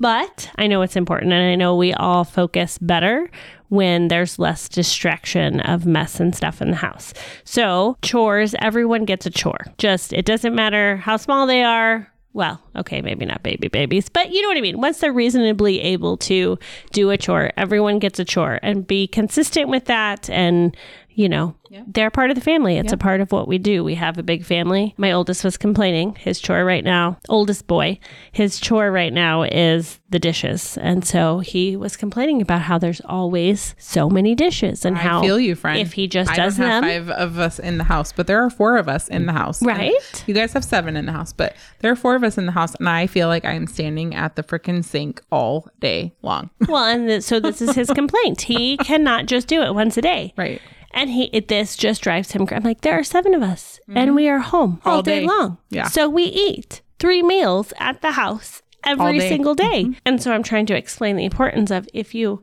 but 0.00 0.50
I 0.56 0.66
know 0.66 0.82
it's 0.82 0.96
important 0.96 1.32
and 1.32 1.52
I 1.52 1.54
know 1.54 1.76
we 1.76 1.92
all 1.94 2.24
focus 2.24 2.78
better 2.78 3.30
when 3.68 4.08
there's 4.08 4.38
less 4.38 4.68
distraction 4.68 5.60
of 5.60 5.86
mess 5.86 6.20
and 6.20 6.34
stuff 6.34 6.62
in 6.62 6.70
the 6.70 6.76
house. 6.76 7.12
So, 7.44 7.96
chores, 8.02 8.54
everyone 8.60 9.04
gets 9.04 9.26
a 9.26 9.30
chore. 9.30 9.66
Just, 9.78 10.12
it 10.12 10.24
doesn't 10.24 10.54
matter 10.54 10.96
how 10.96 11.16
small 11.16 11.46
they 11.46 11.62
are. 11.62 12.10
Well, 12.34 12.62
okay, 12.76 13.00
maybe 13.00 13.24
not 13.24 13.42
baby 13.42 13.68
babies, 13.68 14.08
but 14.08 14.30
you 14.30 14.42
know 14.42 14.48
what 14.48 14.58
I 14.58 14.60
mean. 14.60 14.80
Once 14.80 15.00
they're 15.00 15.12
reasonably 15.12 15.80
able 15.80 16.16
to 16.18 16.58
do 16.92 17.10
a 17.10 17.16
chore, 17.16 17.52
everyone 17.56 17.98
gets 17.98 18.18
a 18.18 18.24
chore 18.24 18.60
and 18.62 18.86
be 18.86 19.06
consistent 19.06 19.68
with 19.68 19.86
that. 19.86 20.30
And, 20.30 20.76
you 21.18 21.28
know, 21.28 21.52
they're 21.88 22.10
part 22.12 22.30
of 22.30 22.36
the 22.36 22.40
family. 22.40 22.76
It's 22.78 22.92
a 22.92 22.96
part 22.96 23.20
of 23.20 23.32
what 23.32 23.48
we 23.48 23.58
do. 23.58 23.82
We 23.82 23.96
have 23.96 24.18
a 24.18 24.22
big 24.22 24.44
family. 24.44 24.94
My 24.96 25.10
oldest 25.10 25.42
was 25.42 25.56
complaining. 25.56 26.14
His 26.14 26.40
chore 26.40 26.64
right 26.64 26.84
now, 26.84 27.18
oldest 27.28 27.66
boy, 27.66 27.98
his 28.30 28.60
chore 28.60 28.92
right 28.92 29.12
now 29.12 29.42
is 29.42 29.98
the 30.10 30.20
dishes. 30.20 30.78
And 30.78 31.04
so 31.04 31.40
he 31.40 31.74
was 31.76 31.96
complaining 31.96 32.40
about 32.40 32.62
how 32.62 32.78
there's 32.78 33.00
always 33.04 33.74
so 33.78 34.08
many 34.08 34.36
dishes 34.36 34.84
and 34.84 34.96
how 34.96 35.20
feel 35.20 35.40
you, 35.40 35.56
friend. 35.56 35.80
if 35.80 35.92
he 35.94 36.06
just 36.06 36.30
I 36.30 36.36
does 36.36 36.56
don't 36.56 36.66
have 36.66 36.82
them. 36.84 37.06
five 37.08 37.10
of 37.10 37.38
us 37.40 37.58
in 37.58 37.78
the 37.78 37.84
house, 37.84 38.12
but 38.12 38.28
there 38.28 38.42
are 38.42 38.48
four 38.48 38.76
of 38.78 38.88
us 38.88 39.08
in 39.08 39.26
the 39.26 39.32
house. 39.32 39.60
And 39.60 39.68
Right. 39.68 40.24
You 40.28 40.34
guys 40.34 40.52
have 40.52 40.64
seven 40.64 40.96
in 40.96 41.06
the 41.06 41.12
house, 41.12 41.32
but 41.32 41.56
there 41.80 41.90
are 41.90 41.96
four 41.96 42.14
of 42.14 42.22
us 42.22 42.38
in 42.38 42.46
the 42.46 42.52
house, 42.52 42.76
and 42.76 42.88
I 42.88 43.08
feel 43.08 43.26
like 43.26 43.44
I'm 43.44 43.66
standing 43.66 44.14
at 44.14 44.36
the 44.36 44.44
freaking 44.44 44.84
sink 44.84 45.20
all 45.32 45.68
day 45.80 46.14
long. 46.22 46.50
Well, 46.68 46.84
and 46.84 47.08
th- 47.08 47.22
so 47.22 47.40
this 47.40 47.60
is 47.60 47.74
his 47.74 47.90
complaint. 47.90 48.42
He 48.42 48.76
cannot 48.90 49.26
just 49.26 49.48
do 49.48 49.62
it 49.62 49.74
once 49.74 49.96
a 49.96 50.02
day. 50.02 50.32
right. 50.36 50.60
And 50.92 51.10
he 51.10 51.24
it, 51.32 51.48
this 51.48 51.76
just 51.76 52.02
drives 52.02 52.32
him. 52.32 52.46
I'm 52.50 52.62
like, 52.64 52.80
there 52.80 52.98
are 52.98 53.04
seven 53.04 53.34
of 53.34 53.42
us, 53.42 53.78
and 53.88 54.14
we 54.14 54.28
are 54.28 54.38
home 54.38 54.80
all, 54.84 54.88
Mm-hmm. 54.88 54.88
All 54.90 55.02
day. 55.02 55.20
day. 55.20 55.26
long. 55.26 55.58
Yeah. 55.70 55.88
So 55.88 56.08
we 56.08 56.24
eat 56.24 56.80
three 56.98 57.22
meals 57.22 57.72
at 57.78 58.00
the 58.00 58.12
house 58.12 58.62
every 58.84 59.18
day. 59.18 59.24
Mm-hmm. 59.24 59.28
single 59.28 59.54
day. 59.54 59.86
And 60.06 60.22
so 60.22 60.32
I'm 60.32 60.42
trying 60.42 60.66
to 60.66 60.76
explain 60.76 61.16
the 61.16 61.24
importance 61.24 61.70
of 61.70 61.88
if 61.92 62.14
you 62.14 62.42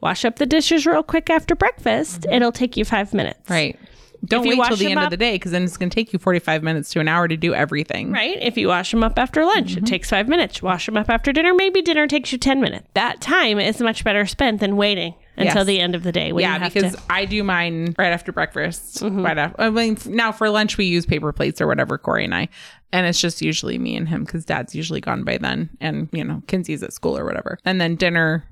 wash 0.00 0.24
up 0.24 0.36
the 0.36 0.46
dishes 0.46 0.86
real 0.86 1.02
quick 1.02 1.30
after 1.30 1.54
breakfast, 1.56 2.26
it'll 2.30 2.52
take 2.52 2.76
you 2.76 2.84
five 2.84 3.14
minutes. 3.14 3.40
Mm-hmm. 3.44 3.52
Right. 3.52 3.78
Don't 4.26 4.46
wait 4.46 4.60
till 4.66 4.76
the 4.76 4.86
end 4.90 4.98
up- 4.98 5.04
of 5.06 5.10
the 5.10 5.16
day 5.16 5.34
because 5.34 5.52
then 5.52 5.62
it's 5.64 5.76
going 5.76 5.90
to 5.90 5.94
take 5.94 6.12
you 6.12 6.18
45 6.18 6.62
minutes 6.62 6.90
to 6.90 7.00
an 7.00 7.08
hour 7.08 7.26
to 7.28 7.36
do 7.36 7.54
everything. 7.54 8.12
Right. 8.12 8.38
If 8.40 8.56
you 8.56 8.68
wash 8.68 8.90
them 8.90 9.02
up 9.04 9.18
after 9.18 9.44
lunch, 9.44 9.70
Mm-hmm. 9.74 9.84
it 9.84 9.86
takes 9.88 10.10
five 10.10 10.28
minutes. 10.28 10.62
Wash 10.62 10.86
them 10.86 10.96
up 10.96 11.08
after 11.10 11.32
dinner, 11.32 11.54
maybe 11.54 11.82
dinner 11.82 12.06
takes 12.06 12.32
you 12.32 12.38
10 12.38 12.60
minutes. 12.60 12.86
That 12.94 13.20
time 13.20 13.58
is 13.58 13.80
much 13.80 14.04
better 14.04 14.26
spent 14.26 14.60
than 14.60 14.76
waiting 14.76 15.14
until 15.36 15.56
Yes. 15.58 15.66
the 15.66 15.80
end 15.80 15.94
of 15.94 16.02
the 16.02 16.12
day. 16.12 16.32
When 16.32 16.42
you 16.44 16.48
Yeah, 16.48 16.58
have 16.58 16.72
because 16.74 16.94
to, 16.96 17.02
I 17.10 17.24
do 17.26 17.44
mine 17.44 17.94
right 17.98 18.12
after 18.12 18.32
breakfast. 18.32 19.02
Mm-hmm. 19.02 19.24
Right 19.24 19.36
after, 19.38 19.60
I 19.60 19.70
mean, 19.70 19.98
now 20.06 20.32
for 20.32 20.48
lunch 20.50 20.76
we 20.78 20.86
use 20.86 21.04
paper 21.06 21.32
plates 21.32 21.60
or 21.60 21.66
whatever, 21.66 21.98
Corey 21.98 22.24
and 22.24 22.34
I, 22.34 22.48
and 22.92 23.06
it's 23.06 23.20
just 23.20 23.42
usually 23.42 23.76
me 23.78 23.96
and 23.96 24.08
him 24.08 24.24
because 24.24 24.44
Dad's 24.46 24.74
usually 24.74 25.00
gone 25.02 25.24
by 25.24 25.36
then, 25.38 25.68
and 25.80 26.08
you 26.12 26.24
know 26.24 26.42
Kinsey's 26.46 26.82
at 26.82 26.92
school 26.94 27.18
or 27.18 27.24
whatever. 27.24 27.58
And 27.64 27.80
then 27.80 27.96
dinner. 27.96 28.44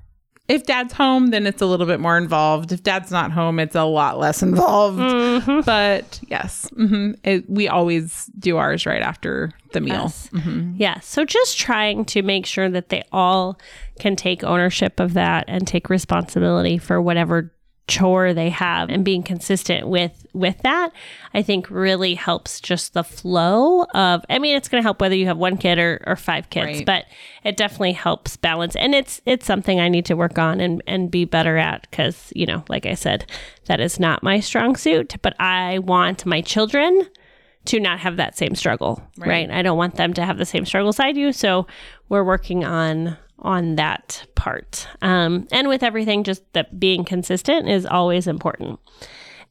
If 0.47 0.65
Dad's 0.65 0.93
home, 0.93 1.27
then 1.27 1.47
it's 1.47 1.61
a 1.61 1.65
little 1.65 1.87
bit 1.87 1.99
more 1.99 2.17
involved. 2.17 2.71
If 2.71 2.83
Dad's 2.83 3.09
not 3.09 3.31
home, 3.31 3.59
it's 3.59 3.75
a 3.75 3.83
lot 3.83 4.19
less 4.19 4.43
involved. 4.43 4.99
Mm-hmm. 4.99 5.61
But 5.61 6.19
yes, 6.27 6.69
hmm 6.75 7.13
it, 7.23 7.49
we 7.49 7.67
always 7.67 8.29
do 8.37 8.57
ours 8.57 8.85
right 8.85 9.01
after 9.01 9.51
the 9.71 9.81
meal. 9.81 10.11
Yes. 10.13 10.29
Yeah. 10.77 10.99
So 10.99 11.25
just 11.25 11.57
trying 11.57 12.05
to 12.05 12.21
make 12.21 12.45
sure 12.45 12.69
that 12.69 12.89
they 12.89 13.03
all 13.11 13.59
can 13.99 14.15
take 14.15 14.43
ownership 14.43 14.99
of 14.99 15.13
that 15.13 15.45
and 15.47 15.67
take 15.67 15.89
responsibility 15.89 16.77
for 16.77 17.01
whatever 17.01 17.51
chore 17.87 18.33
they 18.33 18.49
have 18.49 18.89
and 18.89 19.05
being 19.05 19.21
consistent 19.21 19.87
with 19.87 20.25
with 20.33 20.57
that 20.63 20.91
i 21.35 21.41
think 21.43 21.69
really 21.69 22.15
helps 22.15 22.59
just 22.59 22.93
the 22.93 23.03
flow 23.03 23.83
of 23.93 24.25
i 24.29 24.39
mean 24.39 24.55
it's 24.55 24.67
going 24.67 24.81
to 24.81 24.83
help 24.83 24.99
whether 24.99 25.15
you 25.15 25.27
have 25.27 25.37
one 25.37 25.55
kid 25.55 25.77
or, 25.77 26.01
or 26.07 26.15
five 26.15 26.49
kids 26.49 26.77
Right. 26.77 26.85
but 26.85 27.05
it 27.43 27.55
definitely 27.57 27.91
helps 27.93 28.37
balance 28.37 28.75
and 28.75 28.95
it's 28.95 29.21
it's 29.27 29.45
something 29.45 29.79
i 29.79 29.87
need 29.87 30.05
to 30.05 30.15
work 30.15 30.39
on 30.39 30.59
and 30.59 30.81
and 30.87 31.11
be 31.11 31.25
better 31.25 31.57
at 31.57 31.87
because 31.91 32.33
you 32.35 32.47
know 32.47 32.63
like 32.69 32.87
i 32.87 32.95
said 32.95 33.25
that 33.65 33.79
is 33.79 33.99
not 33.99 34.23
my 34.23 34.39
strong 34.39 34.75
suit 34.75 35.15
but 35.21 35.35
i 35.39 35.77
want 35.79 36.25
my 36.25 36.41
children 36.41 37.07
to 37.65 37.79
not 37.79 37.97
have 37.99 38.17
that 38.17 38.37
same 38.37 38.53
struggle, 38.53 39.01
right. 39.17 39.49
I 39.49 39.63
don't 39.63 39.75
want 39.75 39.95
them 39.95 40.13
to 40.13 40.23
have 40.23 40.37
the 40.37 40.45
same 40.45 40.67
struggles 40.67 40.99
I 40.99 41.11
do. 41.11 41.31
So 41.31 41.65
we're 42.09 42.23
working 42.23 42.63
on 42.63 43.17
on 43.39 43.75
that 43.75 44.25
part. 44.35 44.87
Um, 45.01 45.47
and 45.51 45.67
with 45.67 45.83
everything, 45.83 46.23
just 46.23 46.41
that 46.53 46.79
being 46.79 47.03
consistent 47.03 47.69
is 47.69 47.85
always 47.85 48.27
important. 48.27 48.79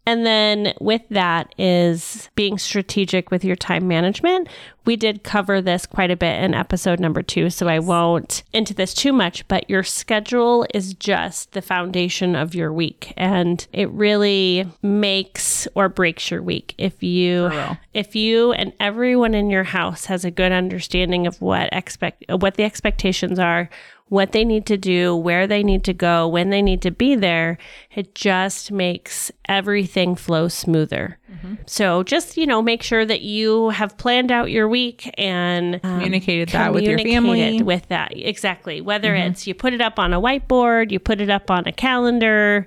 And 0.07 0.27
then 0.27 0.75
with 0.81 1.03
that 1.11 1.55
is 1.59 2.29
being 2.35 2.59
strategic 2.59 3.31
with 3.31 3.45
your 3.45 3.57
time 3.57 3.89
management. 3.89 4.49
We 4.85 4.97
did 4.97 5.23
cover 5.23 5.63
this 5.63 5.87
quite 5.87 6.11
a 6.11 6.17
bit 6.17 6.43
in 6.43 6.53
episode 6.53 7.01
number 7.01 7.23
two, 7.23 7.49
so 7.49 7.69
I 7.69 7.79
won't 7.79 8.43
into 8.53 8.75
this 8.75 8.93
too 8.93 9.15
much, 9.15 9.49
but 9.49 9.71
your 9.71 9.83
schedule 9.83 10.67
is 10.75 10.93
just 10.93 11.53
the 11.53 11.63
foundation 11.63 12.37
of 12.37 12.55
your 12.55 12.71
week. 12.71 13.15
And 13.17 13.67
it 13.73 13.89
really 13.91 14.71
makes 14.83 15.67
or 15.75 15.89
breaks 15.89 16.31
your 16.31 16.43
week. 16.43 16.75
If 16.77 17.03
you 17.03 17.51
if 17.95 18.15
you 18.15 18.53
and 18.53 18.75
everyone 18.79 19.35
in 19.35 19.49
your 19.49 19.65
house 19.65 20.05
has 20.07 20.25
a 20.27 20.31
good 20.31 20.53
understanding 20.53 21.27
of 21.27 21.41
what 21.41 21.71
expect 21.73 22.25
what 22.29 22.57
the 22.57 22.65
expectations 22.65 23.39
are, 23.39 23.71
what 24.15 24.31
they 24.31 24.45
need 24.45 24.65
to 24.65 24.77
do, 24.77 25.17
where 25.17 25.45
they 25.45 25.65
need 25.65 25.83
to 25.83 25.93
go, 25.93 26.29
when 26.29 26.51
they 26.51 26.63
need 26.63 26.81
to 26.81 26.93
be 26.93 27.17
there, 27.17 27.59
it 27.97 28.15
just 28.15 28.71
makes 28.71 29.33
everything 29.49 30.15
flow 30.15 30.47
smoother. 30.47 31.19
So 31.67 32.05
just, 32.05 32.37
you 32.37 32.47
know, 32.47 32.63
make 32.63 32.83
sure 32.83 33.05
that 33.05 33.21
you 33.21 33.71
have 33.71 33.99
planned 33.99 34.31
out 34.31 34.51
your 34.51 34.69
week 34.69 35.13
and 35.19 35.75
um, 35.75 35.81
Communicated 35.81 36.51
that 36.51 36.73
with 36.73 36.85
your 36.85 36.99
family. 36.99 37.41
Mm-hmm. 37.41 37.67
with 37.67 37.89
that. 37.89 38.13
Exactly. 38.17 38.81
Whether 38.81 39.15
it's 39.15 39.47
you 39.47 39.53
put 39.55 39.73
it 39.73 39.81
up 39.81 39.99
on 39.99 40.15
a 40.15 40.21
whiteboard, 40.21 40.91
you 40.91 40.99
put 41.01 41.21
it 41.21 41.29
up 41.29 41.51
on 41.51 41.67
a 41.67 41.73
calendar 41.73 42.67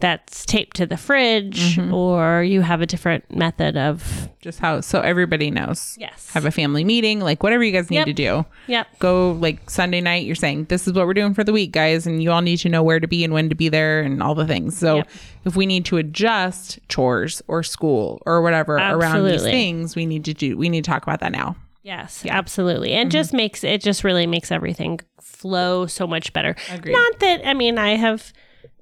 that's 0.00 0.44
taped 0.46 0.76
to 0.78 0.86
the 0.86 0.96
fridge, 0.96 1.76
Mm-hmm. 1.76 1.92
or 1.94 2.42
you 2.42 2.62
have 2.62 2.80
a 2.80 2.86
different 2.86 3.30
method 3.34 3.76
of 3.76 4.28
Just 4.40 4.58
how 4.58 4.80
so 4.80 5.00
everybody 5.00 5.50
knows. 5.50 5.96
Yes. 5.98 6.30
Have 6.32 6.44
a 6.46 6.50
family 6.50 6.82
meeting, 6.84 7.20
like 7.20 7.42
whatever 7.42 7.62
you 7.62 7.72
guys 7.72 7.90
need 7.90 7.96
Yep. 7.98 8.06
to 8.06 8.12
do. 8.12 8.46
Yep. 8.66 8.86
go 8.98 9.32
like 9.32 9.68
Sunday 9.70 10.00
night, 10.00 10.24
you're 10.26 10.34
saying 10.34 10.64
this 10.64 10.86
is 10.88 10.94
what 10.94 11.06
we're 11.06 11.14
doing 11.14 11.34
for 11.34 11.44
the 11.44 11.52
week, 11.52 11.72
guys, 11.72 12.06
and 12.06 12.22
you 12.22 12.30
all 12.32 12.40
need 12.42 12.56
to 12.58 12.68
know 12.68 12.82
where 12.82 12.98
to 13.00 13.06
be 13.06 13.22
and 13.24 13.32
when 13.34 13.48
to 13.50 13.54
be 13.54 13.68
there 13.68 14.00
and 14.02 14.22
all 14.22 14.34
the 14.34 14.46
things. 14.46 14.76
So 14.76 14.96
Yep. 14.96 15.08
if 15.44 15.56
we 15.56 15.66
need 15.66 15.84
to 15.86 15.96
adjust 15.98 16.78
chores 16.88 17.42
or 17.48 17.62
school 17.62 18.22
or 18.26 18.42
whatever 18.42 18.76
around 18.76 19.24
these 19.26 19.42
things, 19.42 19.94
we 19.96 20.06
need 20.06 20.24
to 20.24 20.34
do 20.34 20.56
we 20.56 20.68
need 20.68 20.84
to 20.84 20.90
talk 20.90 21.02
about 21.02 21.20
that 21.20 21.32
now. 21.32 21.56
Yes, 21.82 22.24
absolutely. 22.28 22.92
And 22.92 23.08
Mm-hmm. 23.08 23.18
just 23.18 23.32
makes 23.32 23.64
it 23.64 23.80
just 23.82 24.04
really 24.04 24.26
makes 24.26 24.50
everything 24.52 25.00
flow 25.20 25.86
so 25.86 26.06
much 26.06 26.32
better. 26.34 26.54
Agreed. 26.70 26.92
Not 26.92 27.18
that 27.20 27.46
I 27.46 27.54
mean 27.54 27.78
I 27.78 27.96
have 27.96 28.32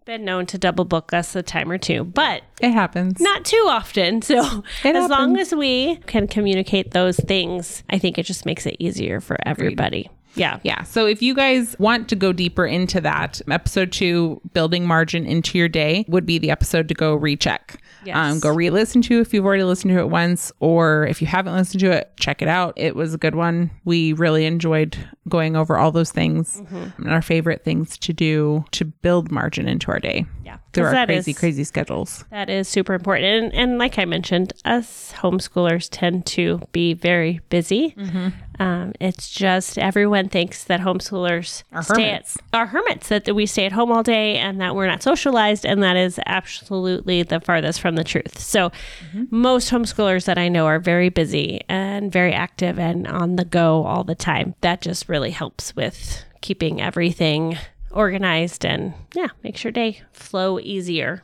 been 0.08 0.24
known 0.24 0.46
to 0.46 0.56
double 0.56 0.86
book 0.86 1.12
us 1.12 1.36
a 1.36 1.42
time 1.42 1.70
or 1.70 1.76
two, 1.76 2.02
but 2.02 2.42
It 2.62 2.70
happens. 2.70 3.20
not 3.20 3.44
too 3.44 3.62
often. 3.68 4.22
So 4.28 4.64
It 4.82 4.96
as 4.96 5.10
long 5.10 5.36
as 5.38 5.54
we 5.54 5.96
can 6.06 6.26
communicate 6.26 6.92
those 6.92 7.18
things, 7.18 7.82
I 7.90 7.98
think 7.98 8.16
it 8.18 8.22
just 8.22 8.46
makes 8.46 8.64
it 8.64 8.76
easier 8.78 9.20
for 9.20 9.36
everybody. 9.46 10.08
Yeah. 10.34 10.60
Yeah. 10.62 10.84
So 10.84 11.04
if 11.06 11.20
you 11.20 11.34
guys 11.34 11.76
want 11.78 12.08
to 12.08 12.16
go 12.16 12.32
deeper 12.32 12.64
into 12.64 13.00
that, 13.02 13.40
episode 13.50 13.92
two, 13.92 14.40
building 14.54 14.86
margin 14.86 15.26
into 15.26 15.58
your 15.58 15.68
day, 15.68 16.04
would 16.08 16.24
be 16.24 16.38
the 16.38 16.50
episode 16.50 16.88
to 16.88 16.94
go 16.94 17.14
recheck. 17.14 17.78
Yes. 18.04 18.16
Um, 18.16 18.38
go 18.40 18.50
re 18.54 18.70
listen 18.70 19.02
to 19.02 19.20
if 19.20 19.34
you've 19.34 19.44
already 19.44 19.64
listened 19.64 19.92
to 19.92 19.98
it 19.98 20.08
once, 20.08 20.52
or 20.60 21.06
if 21.06 21.20
you 21.20 21.26
haven't 21.26 21.54
listened 21.54 21.80
to 21.80 21.90
it, 21.90 22.12
check 22.18 22.40
it 22.40 22.48
out. 22.48 22.72
It 22.76 22.94
was 22.96 23.12
a 23.12 23.18
good 23.18 23.34
one. 23.34 23.70
We 23.84 24.12
really 24.14 24.46
enjoyed 24.46 24.96
going 25.28 25.56
over 25.56 25.76
all 25.76 25.92
those 25.92 26.10
things 26.12 26.60
Mm-hmm. 26.60 27.02
and 27.02 27.12
our 27.12 27.22
favorite 27.22 27.64
things 27.64 27.96
to 27.98 28.12
do 28.12 28.64
to 28.72 28.84
build 28.84 29.30
margin 29.30 29.68
into 29.68 29.90
our 29.90 29.98
day 30.00 30.26
Yeah. 30.44 30.58
through 30.72 30.86
our 30.86 30.92
that 30.92 31.06
crazy, 31.08 31.30
is- 31.32 31.38
crazy 31.38 31.64
schedules. 31.64 32.24
That 32.30 32.48
is 32.50 32.66
super 32.68 32.94
important. 32.94 33.26
And, 33.26 33.54
and 33.54 33.78
like 33.78 33.98
I 33.98 34.04
mentioned, 34.04 34.52
us 34.64 35.12
homeschoolers 35.16 35.88
tend 35.90 36.26
to 36.26 36.60
be 36.72 36.94
very 36.94 37.40
busy. 37.48 37.94
Mm-hmm. 37.96 38.28
Um, 38.60 38.92
it's 38.98 39.30
just 39.30 39.78
everyone 39.78 40.28
thinks 40.28 40.64
that 40.64 40.80
homeschoolers 40.80 41.62
Are 41.72 41.82
hermits. 41.84 42.36
At, 42.52 42.58
are 42.58 42.66
hermits, 42.66 43.08
that 43.08 43.32
we 43.32 43.46
stay 43.46 43.66
at 43.66 43.72
home 43.72 43.92
all 43.92 44.02
day 44.02 44.36
and 44.36 44.60
that 44.60 44.74
we're 44.74 44.88
not 44.88 45.00
socialized. 45.00 45.64
And 45.64 45.80
that 45.84 45.96
is 45.96 46.18
absolutely 46.26 47.22
the 47.22 47.38
farthest 47.40 47.80
from 47.80 47.94
the 47.94 48.02
truth. 48.04 48.38
So 48.38 48.70
Mm-hmm. 49.12 49.24
most 49.30 49.70
homeschoolers 49.70 50.24
that 50.24 50.38
I 50.38 50.48
know 50.48 50.66
are 50.66 50.78
very 50.80 51.08
busy 51.08 51.60
and 51.68 52.10
very 52.10 52.32
active 52.32 52.78
and 52.80 53.06
on 53.06 53.36
the 53.36 53.44
go 53.44 53.84
all 53.84 54.02
the 54.02 54.14
time. 54.16 54.54
That 54.62 54.80
just 54.80 55.08
really 55.08 55.17
helps 55.30 55.74
with 55.76 56.24
keeping 56.40 56.80
everything 56.80 57.58
organized 57.90 58.64
and 58.64 58.94
yeah, 59.14 59.28
makes 59.42 59.64
your 59.64 59.72
day 59.72 60.00
flow 60.12 60.58
easier. 60.60 61.22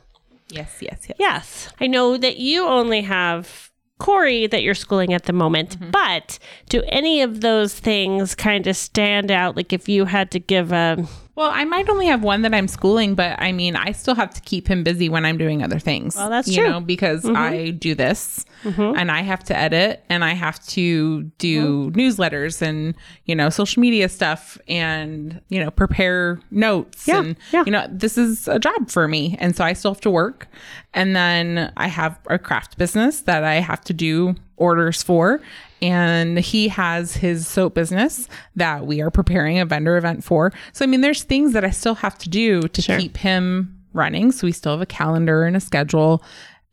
Yes, 0.49 0.77
yes, 0.81 1.05
yes. 1.07 1.17
Yes. 1.19 1.69
I 1.79 1.87
know 1.87 2.17
that 2.17 2.37
you 2.37 2.65
only 2.65 3.01
have 3.01 3.71
Corey 3.97 4.47
that 4.47 4.61
you're 4.61 4.75
schooling 4.75 5.13
at 5.13 5.23
the 5.23 5.33
moment, 5.33 5.79
mm-hmm. 5.79 5.91
but 5.91 6.37
do 6.69 6.83
any 6.87 7.21
of 7.21 7.41
those 7.41 7.73
things 7.73 8.35
kind 8.35 8.67
of 8.67 8.75
stand 8.75 9.31
out? 9.31 9.55
Like 9.55 9.73
if 9.73 9.87
you 9.87 10.05
had 10.05 10.31
to 10.31 10.39
give 10.39 10.71
a. 10.71 11.07
Well, 11.35 11.51
I 11.53 11.65
might 11.65 11.89
only 11.89 12.05
have 12.05 12.23
one 12.23 12.43
that 12.43 12.53
I'm 12.53 12.69
schooling, 12.69 13.13
but 13.13 13.35
I 13.41 13.51
mean, 13.51 13.75
I 13.75 13.91
still 13.91 14.15
have 14.15 14.33
to 14.35 14.41
keep 14.41 14.69
him 14.69 14.83
busy 14.83 15.09
when 15.09 15.25
I'm 15.25 15.37
doing 15.37 15.61
other 15.61 15.79
things. 15.79 16.15
Well, 16.15 16.29
that's 16.29 16.47
you 16.47 16.55
true. 16.55 16.63
Mm-hmm. 16.63 16.71
know, 16.71 16.79
because 16.79 17.25
I 17.25 17.71
do 17.71 17.93
this 17.93 18.45
and 18.63 19.11
I 19.11 19.21
have 19.21 19.43
to 19.45 19.57
edit 19.57 20.03
and 20.07 20.23
I 20.23 20.33
have 20.33 20.65
to 20.67 21.23
do 21.37 21.91
newsletters 21.91 22.61
and, 22.61 22.95
you 23.25 23.35
know, 23.35 23.49
social 23.49 23.81
media 23.81 24.07
stuff 24.07 24.57
and, 24.69 25.41
you 25.49 25.59
know, 25.59 25.71
prepare 25.71 26.39
notes. 26.51 27.05
Yeah, 27.05 27.19
and, 27.19 27.35
yeah. 27.51 27.63
you 27.65 27.71
know, 27.71 27.85
this 27.91 28.17
is 28.17 28.47
a 28.47 28.57
job 28.57 28.89
for 28.89 29.05
me. 29.07 29.35
And 29.37 29.57
so 29.57 29.65
I 29.65 29.73
still 29.73 29.91
have 29.91 30.01
to 30.01 30.11
work. 30.11 30.47
And 30.93 31.17
then 31.17 31.73
I 31.75 31.87
have 31.87 32.17
a 32.27 32.39
craft 32.39 32.77
business 32.77 33.21
that 33.21 33.43
I 33.43 33.55
have 33.55 33.81
to 33.81 33.93
do 33.93 34.35
orders 34.55 35.03
for. 35.03 35.41
And 35.85 36.39
he 36.39 36.67
has 36.69 37.15
his 37.15 37.47
soap 37.47 37.75
business 37.75 38.27
that 38.55 38.87
we 38.87 39.01
are 39.01 39.11
preparing 39.11 39.59
a 39.59 39.65
vendor 39.65 39.97
event 39.97 40.23
for. 40.23 40.51
So, 40.73 40.83
I 40.83 40.87
mean, 40.87 41.01
there's 41.01 41.21
things 41.21 41.53
that 41.53 41.63
I 41.63 41.69
still 41.69 41.93
have 41.93 42.17
to 42.19 42.29
do 42.29 42.61
to 42.63 42.81
keep 42.81 43.17
him 43.17 43.79
running. 43.93 44.31
So, 44.31 44.47
we 44.47 44.51
still 44.51 44.71
have 44.71 44.81
a 44.81 44.87
calendar 44.87 45.43
and 45.43 45.55
a 45.55 45.59
schedule. 45.59 46.23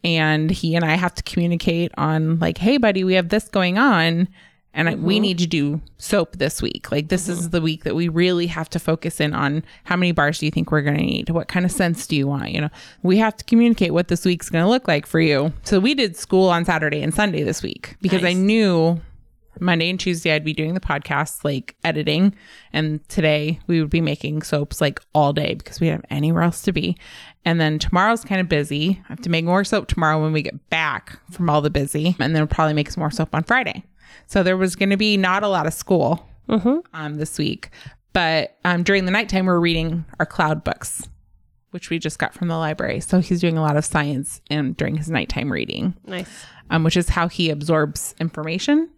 And 0.03 0.51
he 0.51 0.75
and 0.75 0.85
I 0.85 0.95
have 0.95 1.15
to 1.17 1.23
communicate 1.25 1.93
on, 1.99 2.39
like, 2.39 2.57
hey, 2.57 2.79
buddy, 2.79 3.05
we 3.05 3.13
have 3.15 3.29
this 3.29 3.49
going 3.49 3.77
on. 3.77 4.29
And 4.75 4.89
I, 4.89 4.95
we 4.95 5.17
mm-hmm. 5.17 5.23
need 5.23 5.39
to 5.39 5.47
do 5.47 5.81
soap 5.99 6.37
this 6.37 6.63
week. 6.63 6.91
Like, 6.91 7.09
this 7.09 7.29
is 7.29 7.41
mm-hmm. 7.41 7.51
the 7.51 7.61
week 7.61 7.85
that 7.85 7.95
we 7.95 8.09
really 8.09 8.47
have 8.47 8.71
to 8.71 8.79
focus 8.79 9.21
in 9.21 9.35
on 9.35 9.63
how 9.85 9.97
many 9.97 10.13
bars 10.13 10.39
do 10.39 10.47
you 10.47 10.51
think 10.51 10.71
we're 10.71 10.83
going 10.83 10.97
to 10.97 11.03
need? 11.03 11.31
What 11.31 11.49
kind 11.49 11.67
of 11.67 11.73
scents 11.73 12.07
do 12.07 12.17
you 12.17 12.27
want? 12.27 12.51
You 12.53 12.63
know, 12.63 12.71
we 13.03 13.19
have 13.19 13.37
to 13.37 13.45
communicate 13.45 13.93
what 13.93 14.09
this 14.09 14.25
week's 14.25 14.49
going 14.49 14.65
to 14.65 14.71
look 14.71 14.89
like 14.89 15.07
for 15.07 15.21
you. 15.21 15.53
So, 15.65 15.79
we 15.79 15.95
did 15.95 16.17
school 16.17 16.49
on 16.49 16.65
Saturday 16.65 17.03
and 17.03 17.13
Sunday 17.13 17.43
this 17.43 17.63
week 17.63 17.97
because 18.01 18.25
I 18.25 18.33
knew 18.33 19.01
Monday 19.61 19.91
and 19.91 20.01
Tuesday 20.01 20.33
I'd 20.33 20.45
be 20.45 20.55
doing 20.55 20.75
the 20.75 20.81
podcast, 20.81 21.45
like 21.45 21.77
editing. 21.85 22.35
And 22.73 23.07
today 23.09 23.61
we 23.67 23.81
would 23.81 23.91
be 23.91 24.01
making 24.01 24.43
soaps 24.43 24.81
like 24.81 25.01
all 25.15 25.33
day 25.33 25.55
because 25.55 25.81
we 25.81 25.89
don't 25.89 25.97
have 25.97 26.07
anywhere 26.11 26.43
else 26.43 26.63
to 26.63 26.73
be. 26.73 26.97
And 27.45 27.61
then 27.61 27.79
tomorrow's 27.79 28.25
kind 28.25 28.41
of 28.41 28.49
busy. 28.49 29.03
I 29.05 29.09
have 29.09 29.23
to 29.23 29.31
make 29.31 29.45
more 29.45 29.65
soap 29.65 29.89
tomorrow 29.89 30.21
when 30.23 30.33
we 30.33 30.43
get 30.43 30.71
back 30.71 31.19
from 31.31 31.51
all 31.51 31.61
the 31.61 31.71
busy. 31.71 32.17
And 32.19 32.35
then 32.35 32.43
we'll 32.43 32.47
probably 32.47 32.75
make 32.75 32.91
some 32.91 33.01
more 33.01 33.11
soap 33.11 33.35
on 33.35 33.43
Friday. 33.43 33.85
So 34.27 34.43
there 34.43 34.57
was 34.57 34.77
going 34.77 34.91
to 34.91 34.97
be 34.97 35.17
not 35.17 35.43
a 35.43 35.49
lot 35.49 35.67
of 35.67 35.73
school 35.75 36.29
um, 36.49 37.15
this 37.17 37.39
week. 37.39 37.71
But 38.13 38.57
um, 38.65 38.83
during 38.83 39.05
the 39.07 39.11
nighttime, 39.11 39.47
we 39.47 39.53
we're 39.53 39.61
reading 39.61 40.05
our 40.19 40.27
cloud 40.27 40.65
books. 40.65 41.09
which 41.71 41.89
we 41.89 41.99
just 41.99 42.19
got 42.19 42.35
from 42.35 42.49
the 42.49 42.57
library. 42.59 43.01
So 43.01 43.21
he's 43.21 43.41
doing 43.41 43.57
a 43.57 43.63
lot 43.63 43.77
of 43.79 43.85
science 43.87 44.43
and 44.51 44.77
during 44.77 44.97
his 44.97 45.09
nighttime 45.09 45.51
reading, 45.51 45.95
Nice. 46.07 46.29
um, 46.69 46.85
which 46.85 46.99
is 46.99 47.09
how 47.09 47.29
he 47.29 47.49
absorbs 47.49 48.15
information. 48.21 48.91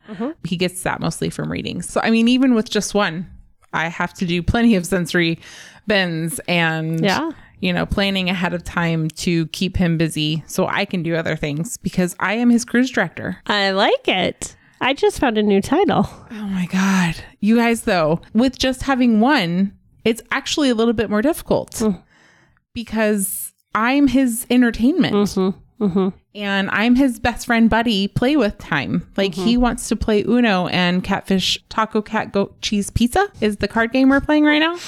He 0.43 0.57
gets 0.57 0.83
that 0.83 0.99
mostly 1.01 1.31
from 1.31 1.53
reading. 1.53 1.83
So 1.83 2.01
I 2.03 2.11
mean, 2.11 2.27
even 2.27 2.55
with 2.57 2.69
just 2.69 2.93
one, 2.95 3.31
I 3.73 3.87
have 3.87 4.13
to 4.15 4.27
do 4.27 4.43
plenty 4.43 4.75
of 4.75 4.85
sensory 4.87 5.39
bins 5.87 6.41
and 6.49 7.05
Yeah. 7.05 7.31
you 7.61 7.73
know, 7.73 7.87
planning 7.87 8.29
ahead 8.29 8.55
of 8.55 8.65
time 8.65 9.07
to 9.11 9.47
keep 9.49 9.77
him 9.77 9.97
busy 9.97 10.43
so 10.49 10.67
I 10.67 10.85
can 10.85 11.05
do 11.05 11.15
other 11.15 11.37
things 11.37 11.77
because 11.77 12.17
I 12.19 12.35
am 12.35 12.51
his 12.51 12.65
cruise 12.65 12.91
director. 12.91 13.37
I 13.47 13.71
like 13.71 14.09
it. 14.09 14.57
I 14.81 14.93
just 14.93 15.19
found 15.19 15.39
a 15.39 15.43
new 15.43 15.61
title. 15.61 16.07
Oh 16.31 16.49
my 16.49 16.67
God. 16.67 17.17
You 17.41 17.57
guys, 17.57 17.83
though, 17.83 18.21
with 18.33 18.59
just 18.59 18.83
having 18.83 19.21
one, 19.21 19.77
it's 20.05 20.23
actually 20.31 20.71
a 20.71 20.75
little 20.75 20.93
bit 20.93 21.11
more 21.11 21.23
difficult 21.23 21.73
mm. 21.73 22.03
because 22.75 23.53
I'm 23.75 24.09
his 24.09 24.47
entertainment 24.51 25.15
mm-hmm. 25.15 25.85
Mm-hmm. 25.85 26.09
and 26.35 26.71
I'm 26.71 26.97
his 26.97 27.19
best 27.19 27.47
friend 27.47 27.69
buddy 27.69 28.09
play 28.09 28.37
with 28.37 28.59
time. 28.59 29.11
Like 29.17 29.35
he 29.35 29.55
mm-hmm. 29.55 29.63
wants 29.63 29.89
to 29.89 29.97
play 29.97 30.23
Uno 30.23 30.69
and 30.69 31.03
Catfish 31.03 31.59
Taco 31.69 32.03
Cat 32.03 32.33
Goat 32.33 32.61
Cheese 32.61 32.91
Pizza 32.91 33.29
is 33.41 33.57
the 33.57 33.69
card 33.69 33.93
game 33.93 34.11
we're 34.11 34.21
playing 34.21 34.45
right 34.45 34.61
now. 34.61 34.79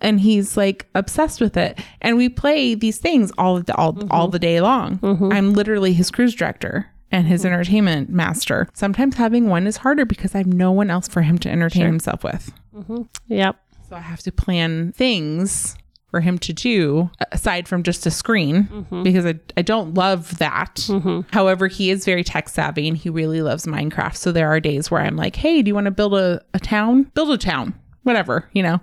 And 0.00 0.20
he's 0.20 0.56
like 0.56 0.86
obsessed 0.94 1.40
with 1.40 1.56
it. 1.56 1.78
And 2.00 2.16
we 2.16 2.28
play 2.28 2.74
these 2.74 2.98
things 2.98 3.32
all 3.38 3.60
the, 3.60 3.74
all, 3.74 3.96
all 4.10 4.28
the 4.28 4.38
day 4.38 4.60
long. 4.60 4.98
I'm 5.32 5.54
literally 5.54 5.92
his 5.94 6.10
cruise 6.10 6.34
director 6.34 6.90
and 7.14 7.28
his 7.28 7.46
entertainment 7.46 8.10
master. 8.10 8.68
Sometimes 8.74 9.14
having 9.14 9.48
one 9.48 9.68
is 9.68 9.78
harder 9.78 10.04
because 10.04 10.34
I 10.34 10.38
have 10.38 10.48
no 10.48 10.72
one 10.72 10.90
else 10.90 11.06
for 11.06 11.22
him 11.22 11.38
to 11.38 11.48
entertain 11.48 11.86
himself 11.86 12.24
with. 12.24 12.52
Mm-hmm. 12.74 13.02
Yep. 13.28 13.56
So 13.88 13.94
I 13.94 14.00
have 14.00 14.20
to 14.22 14.32
plan 14.32 14.92
things 14.92 15.76
for 16.10 16.20
him 16.20 16.38
to 16.38 16.52
do 16.52 17.10
aside 17.30 17.68
from 17.68 17.84
just 17.84 18.04
a 18.04 18.10
screen 18.10 18.64
mm-hmm. 18.64 19.02
because 19.04 19.26
I, 19.26 19.34
I 19.56 19.62
don't 19.62 19.94
love 19.94 20.38
that. 20.38 20.74
Mm-hmm. 20.88 21.20
However, 21.32 21.68
he 21.68 21.90
is 21.90 22.04
very 22.04 22.24
tech 22.24 22.48
savvy 22.48 22.88
and 22.88 22.96
he 22.96 23.10
really 23.10 23.42
loves 23.42 23.64
Minecraft. 23.64 24.16
So 24.16 24.32
there 24.32 24.48
are 24.48 24.58
days 24.58 24.90
where 24.90 25.00
I'm 25.00 25.16
like, 25.16 25.36
hey, 25.36 25.62
do 25.62 25.68
you 25.68 25.74
want 25.74 25.84
to 25.84 25.92
build 25.92 26.14
a, 26.14 26.40
a 26.52 26.58
town? 26.58 27.04
Build 27.14 27.30
a 27.30 27.38
town. 27.38 27.74
Whatever, 28.02 28.48
you 28.52 28.62
know. 28.62 28.80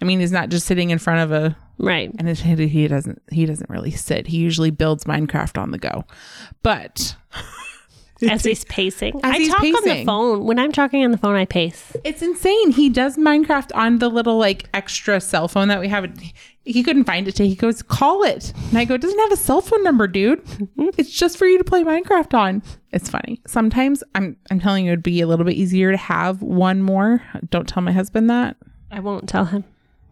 I 0.00 0.04
mean, 0.06 0.20
he's 0.20 0.32
not 0.32 0.48
just 0.48 0.66
sitting 0.66 0.88
in 0.90 0.98
front 0.98 1.20
of 1.20 1.32
a 1.32 1.56
Right. 1.76 2.10
and 2.18 2.28
it, 2.28 2.38
he 2.38 2.86
doesn't 2.88 3.20
he 3.32 3.46
doesn't 3.46 3.68
really 3.68 3.90
sit. 3.90 4.26
He 4.28 4.38
usually 4.38 4.70
builds 4.70 5.04
Minecraft 5.04 5.60
on 5.60 5.70
the 5.70 5.78
go. 5.78 6.04
But 6.62 7.16
As 8.22 8.44
he's 8.44 8.64
pacing. 8.64 9.20
I 9.24 9.38
he's 9.38 9.48
talk 9.48 9.62
on 9.62 9.84
the 9.84 10.04
phone. 10.04 10.44
When 10.44 10.58
I'm 10.58 10.72
talking 10.72 11.04
on 11.04 11.10
the 11.10 11.18
phone, 11.18 11.34
I 11.34 11.44
pace. 11.44 11.96
It's 12.04 12.22
insane. 12.22 12.70
He 12.70 12.88
does 12.88 13.16
Minecraft 13.16 13.70
on 13.74 13.98
the 13.98 14.08
little 14.08 14.38
like 14.38 14.68
extra 14.72 15.20
cell 15.20 15.48
phone 15.48 15.68
that 15.68 15.80
we 15.80 15.88
have. 15.88 16.06
He 16.64 16.82
couldn't 16.82 17.04
find 17.04 17.26
it. 17.28 17.32
today. 17.32 17.48
He 17.48 17.56
goes, 17.56 17.82
call 17.82 18.22
it. 18.22 18.52
And 18.70 18.78
I 18.78 18.84
go, 18.84 18.94
it 18.94 19.00
doesn't 19.00 19.18
have 19.18 19.32
a 19.32 19.36
cell 19.36 19.60
phone 19.60 19.82
number, 19.82 20.06
dude. 20.06 20.42
It's 20.96 21.10
just 21.10 21.36
for 21.38 21.46
you 21.46 21.58
to 21.58 21.64
play 21.64 21.82
Minecraft 21.82 22.34
on. 22.34 22.62
It's 22.92 23.10
funny. 23.10 23.40
Sometimes 23.48 24.04
I'm 24.14 24.36
I'm 24.50 24.60
telling 24.60 24.84
you 24.86 24.92
it'd 24.92 25.02
be 25.02 25.20
a 25.20 25.26
little 25.26 25.44
bit 25.44 25.54
easier 25.56 25.90
to 25.90 25.96
have 25.96 26.40
one 26.40 26.82
more. 26.82 27.20
Don't 27.50 27.68
tell 27.68 27.82
my 27.82 27.90
husband 27.90 28.30
that. 28.30 28.56
I 28.92 29.00
won't 29.00 29.28
tell 29.28 29.46
him. 29.46 29.64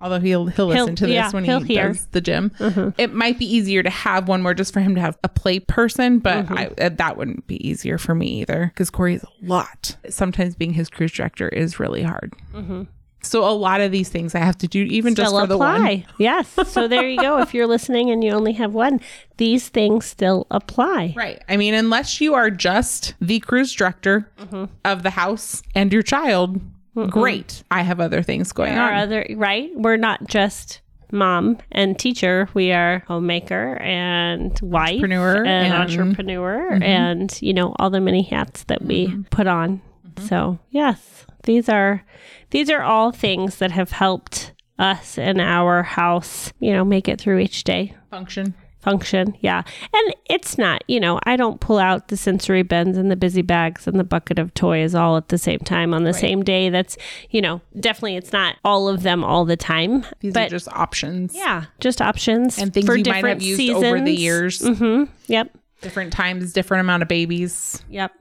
Although 0.02 0.20
he'll 0.20 0.46
he'll 0.46 0.66
listen 0.66 0.88
He'll- 0.88 0.96
to 0.96 1.06
this 1.06 1.14
yeah, 1.14 1.30
when 1.30 1.44
he'll 1.44 1.60
he 1.60 1.74
hear. 1.74 1.88
does 1.88 2.06
the 2.06 2.20
gym. 2.20 2.50
Uh-huh. 2.58 2.90
It 2.98 3.14
might 3.14 3.38
be 3.38 3.46
easier 3.46 3.82
to 3.82 3.90
have 3.90 4.26
one 4.28 4.42
more 4.42 4.52
just 4.52 4.72
for 4.72 4.80
him 4.80 4.96
to 4.96 5.00
have 5.00 5.16
a 5.22 5.28
play 5.28 5.60
person, 5.60 6.18
but 6.18 6.38
uh-huh. 6.38 6.54
I, 6.56 6.66
uh, 6.82 6.88
that 6.90 7.16
wouldn't 7.16 7.46
be 7.46 7.66
easier 7.66 7.98
for 7.98 8.14
me 8.14 8.40
either 8.40 8.66
because 8.66 8.90
Corey's 8.90 9.22
a 9.22 9.28
lot. 9.42 9.96
Sometimes 10.08 10.56
being 10.56 10.72
his 10.72 10.90
cruise 10.90 11.12
director 11.12 11.48
is 11.48 11.78
really 11.78 12.02
hard. 12.02 12.34
Mm-hmm. 12.52 12.82
So 13.22 13.48
a 13.48 13.52
lot 13.52 13.80
of 13.80 13.92
these 13.92 14.08
things 14.08 14.34
I 14.34 14.40
have 14.40 14.58
to 14.58 14.68
do, 14.68 14.82
even 14.82 15.14
just 15.14 15.30
Still 15.30 15.40
for 15.40 15.46
the 15.46 15.56
one. 15.58 16.04
Yes. 16.18 16.58
So 16.72 16.88
there 16.88 17.06
you 17.06 17.20
go. 17.20 17.38
If 17.38 17.54
you're 17.54 17.66
listening 17.66 18.10
and 18.10 18.24
you 18.24 18.32
only 18.32 18.52
have 18.54 18.72
one, 18.72 19.00
these 19.36 19.68
things 19.68 20.06
still 20.06 20.46
apply. 20.50 21.14
Right. 21.16 21.42
I 21.48 21.56
mean, 21.56 21.74
unless 21.74 22.20
you 22.20 22.34
are 22.34 22.50
just 22.50 23.14
the 23.20 23.40
cruise 23.40 23.72
director 23.72 24.30
mm-hmm. 24.38 24.64
of 24.84 25.02
the 25.02 25.10
house 25.10 25.62
and 25.74 25.92
your 25.92 26.02
child, 26.02 26.60
great. 26.94 27.62
I 27.70 27.82
have 27.82 28.00
other 28.00 28.22
things 28.22 28.52
going 28.52 28.76
Our 28.76 28.92
on. 28.92 28.98
other 29.00 29.26
right? 29.36 29.70
We're 29.74 29.96
not 29.96 30.26
just 30.26 30.80
mom 31.10 31.58
and 31.70 31.98
teacher. 31.98 32.48
We 32.54 32.72
are 32.72 33.04
homemaker 33.06 33.76
and 33.80 34.58
wife 34.62 34.94
Entrepreneur 34.94 35.36
and, 35.44 35.72
and- 35.72 35.74
entrepreneur 35.74 36.70
mm-hmm. 36.72 36.82
and 36.82 37.38
you 37.42 37.54
know 37.54 37.74
all 37.78 37.90
the 37.90 38.00
many 38.00 38.22
hats 38.22 38.64
that 38.64 38.82
we 38.82 39.08
mm-hmm. 39.08 39.22
put 39.22 39.46
on. 39.46 39.80
Mm-hmm. 40.06 40.26
So 40.26 40.58
yes, 40.70 41.26
these 41.44 41.68
are 41.68 42.04
these 42.50 42.70
are 42.70 42.82
all 42.82 43.12
things 43.12 43.56
that 43.56 43.72
have 43.72 43.92
helped 43.92 44.52
us 44.78 45.18
and 45.18 45.40
our 45.40 45.82
house, 45.82 46.52
you 46.60 46.72
know, 46.72 46.84
make 46.84 47.08
it 47.08 47.20
through 47.20 47.38
each 47.38 47.64
day. 47.64 47.94
Function. 48.10 48.54
Function. 48.82 49.36
Yeah. 49.40 49.62
And 49.94 50.14
it's 50.28 50.58
not, 50.58 50.82
you 50.88 51.00
know, 51.00 51.18
I 51.24 51.36
don't 51.36 51.60
pull 51.60 51.78
out 51.78 52.08
the 52.08 52.16
sensory 52.16 52.62
bins 52.62 52.98
and 52.98 53.10
the 53.10 53.16
busy 53.16 53.42
bags 53.42 53.86
and 53.86 53.98
the 53.98 54.04
bucket 54.04 54.38
of 54.38 54.52
toys 54.54 54.94
all 54.94 55.16
at 55.16 55.28
the 55.28 55.38
same 55.38 55.60
time 55.60 55.94
on 55.94 56.04
the 56.04 56.12
same 56.12 56.42
day. 56.42 56.68
That's, 56.68 56.98
you 57.30 57.40
know, 57.40 57.60
definitely 57.80 58.16
it's 58.16 58.32
not 58.32 58.56
all 58.64 58.88
of 58.88 59.02
them 59.02 59.24
all 59.24 59.44
the 59.44 59.56
time. 59.56 60.04
These 60.20 60.34
but 60.34 60.48
are 60.48 60.50
just 60.50 60.68
options. 60.68 61.34
yeah, 61.34 61.64
just 61.80 62.02
options 62.02 62.58
And 62.58 62.74
things 62.74 62.84
for 62.86 62.96
you 62.96 63.04
might 63.06 63.14
different 63.16 63.40
have 63.40 63.42
used 63.42 63.70
over 63.70 64.00
the 64.00 64.16
seasons. 64.16 64.20
years. 64.20 64.60
Mhm. 64.60 65.08
Yep. 65.28 65.56
Different 65.80 66.12
times, 66.12 66.52
different 66.52 66.80
amount 66.82 67.02
of 67.02 67.08
babies. 67.08 67.82
Yep. 67.88 68.12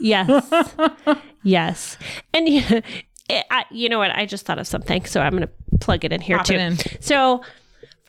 Yes. 0.00 0.52
yes. 1.42 1.96
And 2.34 2.48
it, 2.48 2.84
I, 3.50 3.64
you 3.70 3.88
know 3.88 3.98
what? 3.98 4.10
I 4.10 4.26
just 4.26 4.46
thought 4.46 4.58
of 4.58 4.66
something, 4.66 5.04
so 5.04 5.20
I'm 5.20 5.30
going 5.32 5.42
to 5.42 5.78
plug 5.78 6.04
it 6.04 6.12
in 6.12 6.20
here 6.20 6.36
Pop 6.38 6.46
too. 6.46 6.54
it 6.54 6.60
in. 6.60 6.76
So, 7.00 7.42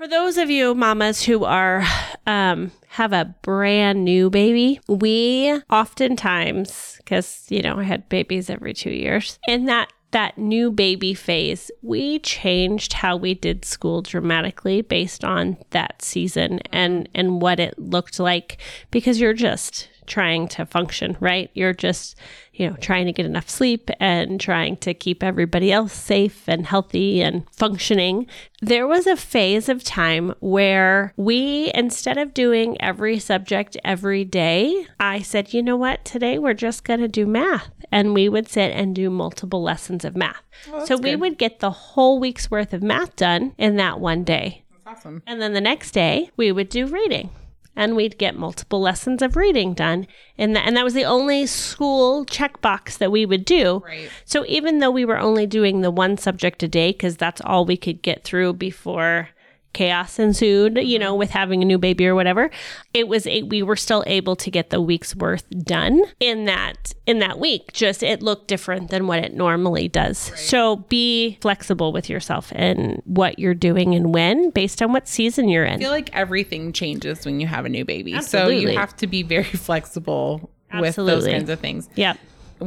for 0.04 0.10
those 0.10 0.38
of 0.38 0.50
you 0.50 0.76
mamas 0.76 1.24
who 1.24 1.46
are 1.46 1.82
um, 2.28 2.72
have 2.90 3.14
a 3.14 3.34
brand 3.42 4.04
new 4.04 4.30
baby, 4.30 4.78
we 4.90 5.58
oftentimes, 5.70 6.98
because 6.98 7.46
you 7.48 7.62
know 7.62 7.80
I 7.80 7.84
had 7.84 8.10
babies 8.10 8.50
every 8.50 8.74
two 8.74 8.90
years, 8.90 9.40
in 9.48 9.64
that 9.66 9.94
that 10.12 10.38
new 10.38 10.72
baby 10.72 11.14
phase, 11.14 11.72
we 11.82 12.20
changed 12.20 12.92
how 12.92 13.16
we 13.16 13.34
did 13.34 13.64
school 13.64 14.02
dramatically 14.02 14.82
based 14.82 15.24
on 15.24 15.58
that 15.70 16.02
season 16.02 16.60
and 16.74 17.08
and 17.16 17.42
what 17.42 17.62
it 17.62 17.80
looked 17.80 18.20
like 18.20 18.58
because 18.92 19.22
you're 19.22 19.32
just 19.32 19.88
trying 20.08 20.48
to 20.50 20.66
function, 20.66 21.18
right? 21.20 21.50
You're 21.54 21.74
just, 21.74 22.16
you 22.54 22.70
know, 22.70 22.76
trying 22.78 23.06
to 23.06 23.12
get 23.12 23.26
enough 23.26 23.50
sleep 23.50 23.90
and 24.00 24.40
trying 24.40 24.78
to 24.78 24.94
keep 24.94 25.24
everybody 25.24 25.72
else 25.72 25.94
safe 25.94 26.48
and 26.48 26.66
healthy 26.66 27.22
and 27.22 27.50
functioning. 27.52 28.28
There 28.62 28.88
was 28.88 29.08
a 29.08 29.16
phase 29.16 29.70
of 29.70 29.84
time 29.84 30.34
where 30.40 31.14
we, 31.18 31.72
instead 31.74 32.18
of 32.18 32.34
doing 32.34 32.82
every 32.82 33.20
subject 33.20 33.78
every 33.84 34.24
day, 34.26 34.88
I 35.00 35.22
said, 35.22 35.54
you 35.54 35.62
know 35.62 35.78
what? 35.78 36.06
Today 36.06 36.40
we're 36.40 36.54
just 36.54 36.84
going 36.84 37.00
to 37.02 37.08
do 37.08 37.26
math. 37.26 37.70
And 37.92 38.14
we 38.16 38.28
would 38.28 38.50
sit 38.50 38.72
and 38.72 38.96
do 38.96 39.12
multiple 39.12 39.62
lessons 39.62 40.04
of 40.04 40.16
math. 40.16 40.42
Oh, 40.72 40.84
so 40.86 40.98
we 40.98 41.16
would 41.16 41.38
get 41.38 41.60
the 41.60 41.70
whole 41.70 42.20
week's 42.20 42.50
worth 42.50 42.74
of 42.74 42.82
math 42.82 43.16
done 43.16 43.54
in 43.60 43.76
that 43.76 44.00
one 44.00 44.24
day. 44.24 44.64
That's 44.86 45.00
awesome. 45.00 45.22
And 45.28 45.40
then 45.40 45.54
the 45.54 45.62
next 45.62 45.92
day, 45.92 46.32
we 46.36 46.52
would 46.52 46.70
do 46.70 46.88
reading. 46.88 47.30
And 47.76 47.96
we'd 47.96 48.20
get 48.20 48.38
multiple 48.38 48.80
lessons 48.80 49.22
of 49.22 49.36
reading 49.36 49.74
done. 49.74 50.08
And, 50.38 50.56
that 50.56 50.68
and 50.68 50.78
that 50.78 50.84
was 50.84 50.94
the 50.94 51.06
only 51.06 51.48
school 51.48 52.26
checkbox 52.26 53.00
that 53.00 53.12
we 53.12 53.26
would 53.26 53.46
do. 53.46 53.82
Right. 53.86 54.10
So 54.26 54.46
even 54.48 54.80
though 54.80 54.92
we 54.92 55.06
were 55.06 55.20
only 55.20 55.48
doing 55.48 55.82
the 55.82 55.90
one 55.90 56.18
subject 56.18 56.62
a 56.62 56.68
day, 56.68 56.92
because 56.92 57.18
that's 57.18 57.42
all 57.42 57.66
we 57.66 57.78
could 57.78 58.02
get 58.04 58.24
through 58.24 58.54
before 58.54 59.30
chaos 59.74 60.20
ensued, 60.20 60.78
you 60.78 61.00
know, 61.00 61.12
mm-hmm. 61.12 61.20
with 61.20 61.30
having 61.32 61.62
a 61.62 61.66
new 61.66 61.78
baby 61.78 62.08
or 62.08 62.16
whatever, 62.16 62.50
it 62.94 63.08
was 63.08 63.28
a, 63.28 63.44
we 63.44 63.64
were 63.64 63.76
still 63.76 64.04
able 64.08 64.36
to 64.38 64.52
get 64.52 64.70
the 64.70 64.80
week's 64.80 65.16
worth 65.16 65.50
done 65.50 66.04
in 66.20 66.46
that 66.46 66.94
in 67.06 67.20
that 67.20 67.40
week. 67.40 67.74
Just 67.74 68.04
it 68.04 68.22
looked 68.22 68.48
different 68.48 68.90
than 68.90 69.08
what 69.08 69.20
it 69.20 69.34
normally 69.34 69.88
does. 69.88 70.18
So 70.18 70.78
be 70.78 71.38
flexible 71.42 71.92
with 71.92 72.10
yourself 72.10 72.52
and 72.56 73.02
what 73.06 73.40
you're 73.40 73.54
doing 73.54 73.96
and 73.96 74.14
when, 74.14 74.52
based 74.52 74.82
on 74.82 74.94
what 74.94 75.08
season 75.08 75.50
you're 75.50 75.66
in. 75.66 75.76
I 75.76 75.80
feel 75.80 75.92
like 75.92 76.14
everything 76.14 76.72
changes 76.72 77.26
when 77.26 77.40
you 77.40 77.48
have 77.48 77.66
a 77.66 77.70
new 77.70 77.86
baby. 77.86 78.22
So 78.22 78.48
you 78.48 78.78
have 78.78 78.96
to 78.98 79.08
be 79.08 79.24
very 79.24 79.44
flexible 79.44 80.52
with 80.74 80.96
those 80.96 81.26
kinds 81.26 81.50
of 81.50 81.60
things. 81.60 81.90
Yep. 81.96 82.18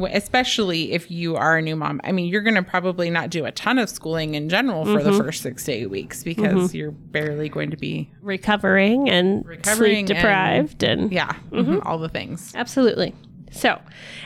Especially 0.05 0.91
if 0.91 1.09
you 1.09 1.35
are 1.35 1.57
a 1.57 1.61
new 1.61 1.75
mom. 1.75 2.01
I 2.03 2.11
mean, 2.11 2.27
you're 2.27 2.41
going 2.41 2.55
to 2.55 2.63
probably 2.63 3.09
not 3.09 3.29
do 3.29 3.45
a 3.45 3.51
ton 3.51 3.77
of 3.79 3.89
schooling 3.89 4.35
in 4.35 4.49
general 4.49 4.85
for 4.85 5.03
the 5.03 5.11
mm-hmm. 5.11 5.19
first 5.19 5.41
six 5.41 5.65
to 5.65 5.71
eight 5.71 5.89
weeks 5.89 6.23
because 6.23 6.69
mm-hmm. 6.69 6.77
you're 6.77 6.91
barely 6.91 7.49
going 7.49 7.71
to 7.71 7.77
be, 7.77 8.11
Recovering 8.21 9.09
and 9.09 9.45
Recovering 9.45 10.07
sleep 10.07 10.17
deprived 10.17 10.83
and 10.83 11.11
yeah, 11.11 11.35
mhm, 11.51 11.85
all 11.85 11.97
the 11.97 12.09
things. 12.09 12.53
Absolutely. 12.55 13.15
So, 13.51 13.81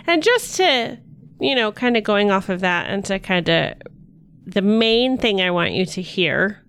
and 0.07 0.23
just 0.23 0.57
to, 0.57 0.97
you 1.39 1.55
know, 1.55 1.71
kind 1.71 1.95
of 1.97 2.03
going 2.03 2.31
off 2.31 2.49
of 2.49 2.61
that 2.61 2.89
and 2.89 3.05
to 3.05 3.19
kind 3.19 3.47
of 3.49 3.75
the 4.45 4.61
main 4.61 5.17
thing 5.17 5.41
I 5.41 5.51
want 5.51 5.73
you 5.73 5.85
to 5.85 6.01
hear, 6.01 6.61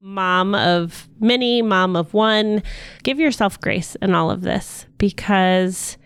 mom 0.00 0.54
of 0.54 1.08
many, 1.20 1.62
mom 1.62 1.96
of 1.96 2.14
one, 2.14 2.62
give 3.02 3.18
yourself 3.18 3.60
grace 3.60 3.94
in 3.96 4.14
all 4.14 4.30
of 4.30 4.42
this 4.42 4.86
because 4.98 5.96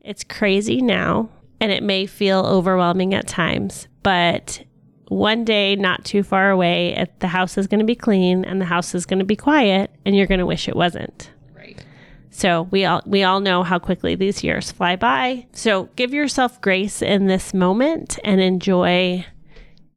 it's 0.00 0.24
crazy 0.24 0.80
now 0.80 1.28
and 1.60 1.70
it 1.72 1.82
may 1.82 2.06
feel 2.06 2.40
overwhelming 2.46 3.14
at 3.14 3.26
times, 3.26 3.88
but 4.02 4.62
one 5.08 5.44
day 5.44 5.76
not 5.76 6.04
too 6.04 6.22
far 6.22 6.50
away, 6.50 6.94
it- 6.94 7.20
the 7.20 7.28
house 7.28 7.56
is 7.58 7.66
going 7.66 7.78
to 7.80 7.84
be 7.86 7.94
clean 7.94 8.44
and 8.44 8.60
the 8.60 8.64
house 8.66 8.94
is 8.94 9.06
going 9.06 9.18
to 9.20 9.24
be 9.24 9.36
quiet, 9.36 9.90
and 10.04 10.16
you're 10.16 10.26
going 10.26 10.40
to 10.40 10.46
wish 10.46 10.68
it 10.68 10.76
wasn't. 10.76 11.30
Right. 11.54 11.82
So 12.30 12.62
we 12.70 12.84
all 12.84 13.02
we 13.06 13.22
all 13.22 13.40
know 13.40 13.62
how 13.62 13.78
quickly 13.78 14.14
these 14.16 14.42
years 14.42 14.72
fly 14.72 14.96
by. 14.96 15.46
So 15.52 15.84
give 15.96 16.12
yourself 16.12 16.60
grace 16.60 17.00
in 17.02 17.26
this 17.26 17.54
moment 17.54 18.18
and 18.24 18.40
enjoy 18.40 19.24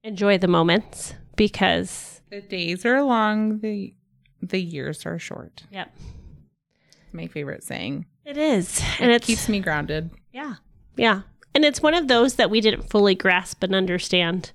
enjoy 0.03 0.37
the 0.37 0.47
moments 0.47 1.15
because 1.35 2.21
The 2.29 2.41
days 2.41 2.85
are 2.85 3.01
long, 3.01 3.59
the 3.59 3.93
the 4.41 4.61
years 4.61 5.05
are 5.05 5.17
short. 5.17 5.63
yep. 5.71 5.91
My 7.11 7.25
favorite 7.27 7.63
saying. 7.63 8.05
It 8.25 8.37
is. 8.37 8.81
And 8.99 9.09
it 9.11 9.21
keeps 9.23 9.49
me 9.49 9.59
grounded. 9.59 10.11
yeah. 10.31 10.55
Yeah. 10.95 11.21
And 11.57 11.65
it's 11.65 11.81
one 11.81 11.95
of 11.95 12.07
those 12.07 12.35
that 12.35 12.51
we 12.51 12.61
didn't 12.61 12.87
fully 12.87 13.15
grasp 13.15 13.63
and 13.63 13.73
understand 13.73 14.51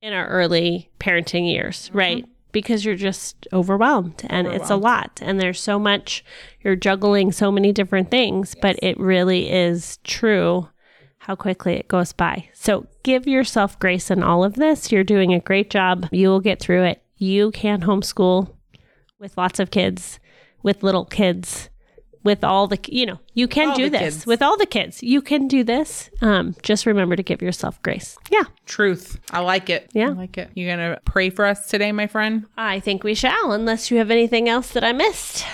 in 0.00 0.14
our 0.14 0.26
early 0.26 0.88
parenting 0.98 1.46
years, 1.46 1.90
mm-hmm. 1.90 1.98
right? 1.98 2.24
Because 2.50 2.82
you're 2.82 2.96
just 2.96 3.46
overwhelmed 3.52 4.22
and 4.30 4.46
it's 4.46 4.70
a 4.70 4.76
lot 4.76 5.20
and 5.20 5.38
there's 5.38 5.60
so 5.60 5.78
much 5.78 6.24
you're 6.62 6.76
juggling 6.76 7.30
so 7.30 7.52
many 7.52 7.72
different 7.72 8.10
things, 8.10 8.54
but 8.54 8.78
it 8.82 8.98
really 8.98 9.50
is 9.50 9.98
true 10.02 10.66
how 11.18 11.34
quickly 11.34 11.74
it 11.74 11.88
goes 11.88 12.14
by. 12.14 12.48
So 12.54 12.86
give 13.02 13.26
yourself 13.26 13.78
grace 13.78 14.10
in 14.10 14.22
all 14.22 14.44
of 14.44 14.54
this. 14.54 14.90
You're 14.90 15.04
doing 15.04 15.34
a 15.34 15.40
great 15.40 15.68
job. 15.68 16.08
You 16.10 16.30
will 16.30 16.40
get 16.40 16.58
through 16.58 16.84
it. 16.84 17.02
You 17.18 17.50
can 17.50 17.82
homeschool 17.82 18.48
with 19.18 19.36
lots 19.36 19.60
of 19.60 19.70
kids, 19.70 20.20
with 20.62 20.82
little 20.82 21.04
kids, 21.04 21.68
with 22.24 22.44
all 22.44 22.66
the, 22.66 22.78
you 22.88 23.06
know, 23.06 23.18
you 23.34 23.48
can 23.48 23.70
All 23.70 23.76
do 23.76 23.90
this 23.90 24.00
kids. 24.00 24.26
with 24.26 24.42
all 24.42 24.56
the 24.56 24.66
kids. 24.66 25.02
You 25.02 25.20
can 25.22 25.48
do 25.48 25.64
this. 25.64 26.08
Um, 26.20 26.54
just 26.62 26.86
remember 26.86 27.16
to 27.16 27.22
give 27.22 27.42
yourself 27.42 27.80
grace. 27.82 28.16
Yeah, 28.30 28.42
Truth. 28.66 29.18
I 29.30 29.40
like 29.40 29.68
it. 29.70 29.90
Yeah. 29.92 30.08
I 30.10 30.12
like 30.12 30.38
it. 30.38 30.50
You 30.54 30.66
gonna 30.68 30.98
pray 31.04 31.30
for 31.30 31.44
us 31.44 31.68
today, 31.68 31.92
my 31.92 32.06
friend? 32.06 32.46
I 32.56 32.80
think 32.80 33.02
we 33.04 33.14
shall, 33.14 33.52
unless 33.52 33.90
you 33.90 33.98
have 33.98 34.10
anything 34.10 34.48
else 34.48 34.70
that 34.72 34.84
I 34.84 34.92
missed. 34.92 35.44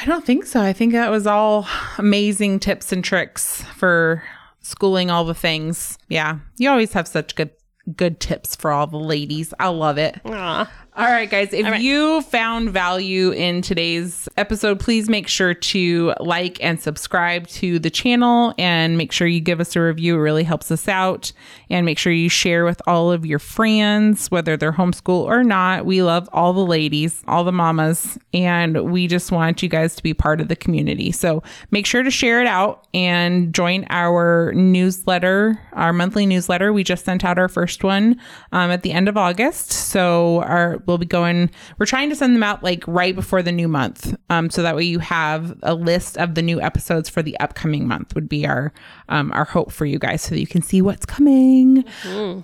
I 0.00 0.04
don't 0.06 0.24
think 0.24 0.46
so. 0.46 0.60
I 0.60 0.72
think 0.72 0.92
that 0.92 1.10
was 1.10 1.26
all 1.26 1.66
amazing 1.98 2.58
tips 2.60 2.90
and 2.92 3.04
tricks 3.04 3.62
for 3.76 4.22
schooling 4.60 5.10
all 5.10 5.24
the 5.24 5.34
things. 5.34 5.98
Yeah. 6.08 6.38
You 6.56 6.70
always 6.70 6.92
have 6.94 7.06
such 7.08 7.34
good 7.34 7.50
good 7.96 8.20
tips 8.20 8.54
for 8.54 8.70
all 8.70 8.86
the 8.86 8.98
ladies. 8.98 9.52
I 9.58 9.68
love 9.68 9.98
it. 9.98 10.20
Aw. 10.24 10.70
All 11.00 11.06
right, 11.06 11.30
guys. 11.30 11.54
If 11.54 11.64
right. 11.64 11.80
you 11.80 12.20
found 12.20 12.68
value 12.68 13.30
in 13.30 13.62
today's 13.62 14.28
episode, 14.36 14.78
please 14.78 15.08
make 15.08 15.28
sure 15.28 15.54
to 15.54 16.12
like 16.20 16.62
and 16.62 16.78
subscribe 16.78 17.46
to 17.46 17.78
the 17.78 17.88
channel 17.88 18.52
and 18.58 18.98
make 18.98 19.10
sure 19.10 19.26
you 19.26 19.40
give 19.40 19.60
us 19.60 19.74
a 19.76 19.80
review. 19.80 20.16
It 20.16 20.18
really 20.18 20.44
helps 20.44 20.70
us 20.70 20.88
out. 20.88 21.32
And 21.70 21.86
make 21.86 21.98
sure 21.98 22.12
you 22.12 22.28
share 22.28 22.64
with 22.66 22.82
all 22.86 23.12
of 23.12 23.24
your 23.24 23.38
friends, 23.38 24.30
whether 24.30 24.56
they're 24.58 24.72
homeschool 24.72 25.22
or 25.22 25.42
not. 25.42 25.86
We 25.86 26.02
love 26.02 26.28
all 26.32 26.52
the 26.52 26.66
ladies, 26.66 27.22
all 27.28 27.44
the 27.44 27.52
mamas, 27.52 28.18
and 28.34 28.90
we 28.90 29.06
just 29.06 29.30
want 29.32 29.62
you 29.62 29.68
guys 29.68 29.94
to 29.94 30.02
be 30.02 30.12
part 30.12 30.40
of 30.40 30.48
the 30.48 30.56
community. 30.56 31.12
So 31.12 31.42
make 31.70 31.86
sure 31.86 32.02
to 32.02 32.10
share 32.10 32.40
it 32.40 32.48
out 32.48 32.88
and 32.92 33.54
join 33.54 33.86
our 33.88 34.52
newsletter, 34.52 35.60
our 35.72 35.92
monthly 35.92 36.26
newsletter. 36.26 36.72
We 36.72 36.82
just 36.82 37.04
sent 37.04 37.24
out 37.24 37.38
our 37.38 37.48
first 37.48 37.84
one 37.84 38.20
um, 38.52 38.70
at 38.72 38.82
the 38.82 38.90
end 38.90 39.08
of 39.08 39.16
August. 39.16 39.70
So 39.70 40.42
our 40.42 40.78
we'll 40.90 40.98
be 40.98 41.06
going. 41.06 41.50
We're 41.78 41.86
trying 41.86 42.10
to 42.10 42.16
send 42.16 42.34
them 42.34 42.42
out 42.42 42.62
like 42.62 42.84
right 42.86 43.14
before 43.14 43.42
the 43.42 43.52
new 43.52 43.68
month, 43.68 44.14
um, 44.28 44.50
so 44.50 44.62
that 44.62 44.76
way 44.76 44.84
you 44.84 44.98
have 44.98 45.58
a 45.62 45.74
list 45.74 46.18
of 46.18 46.34
the 46.34 46.42
new 46.42 46.60
episodes 46.60 47.08
for 47.08 47.22
the 47.22 47.38
upcoming 47.40 47.88
month. 47.88 48.14
Would 48.14 48.28
be 48.28 48.46
our 48.46 48.72
um, 49.08 49.32
our 49.32 49.44
hope 49.44 49.72
for 49.72 49.86
you 49.86 49.98
guys, 49.98 50.22
so 50.22 50.30
that 50.30 50.40
you 50.40 50.46
can 50.46 50.62
see 50.62 50.82
what's 50.82 51.06
coming. 51.06 51.84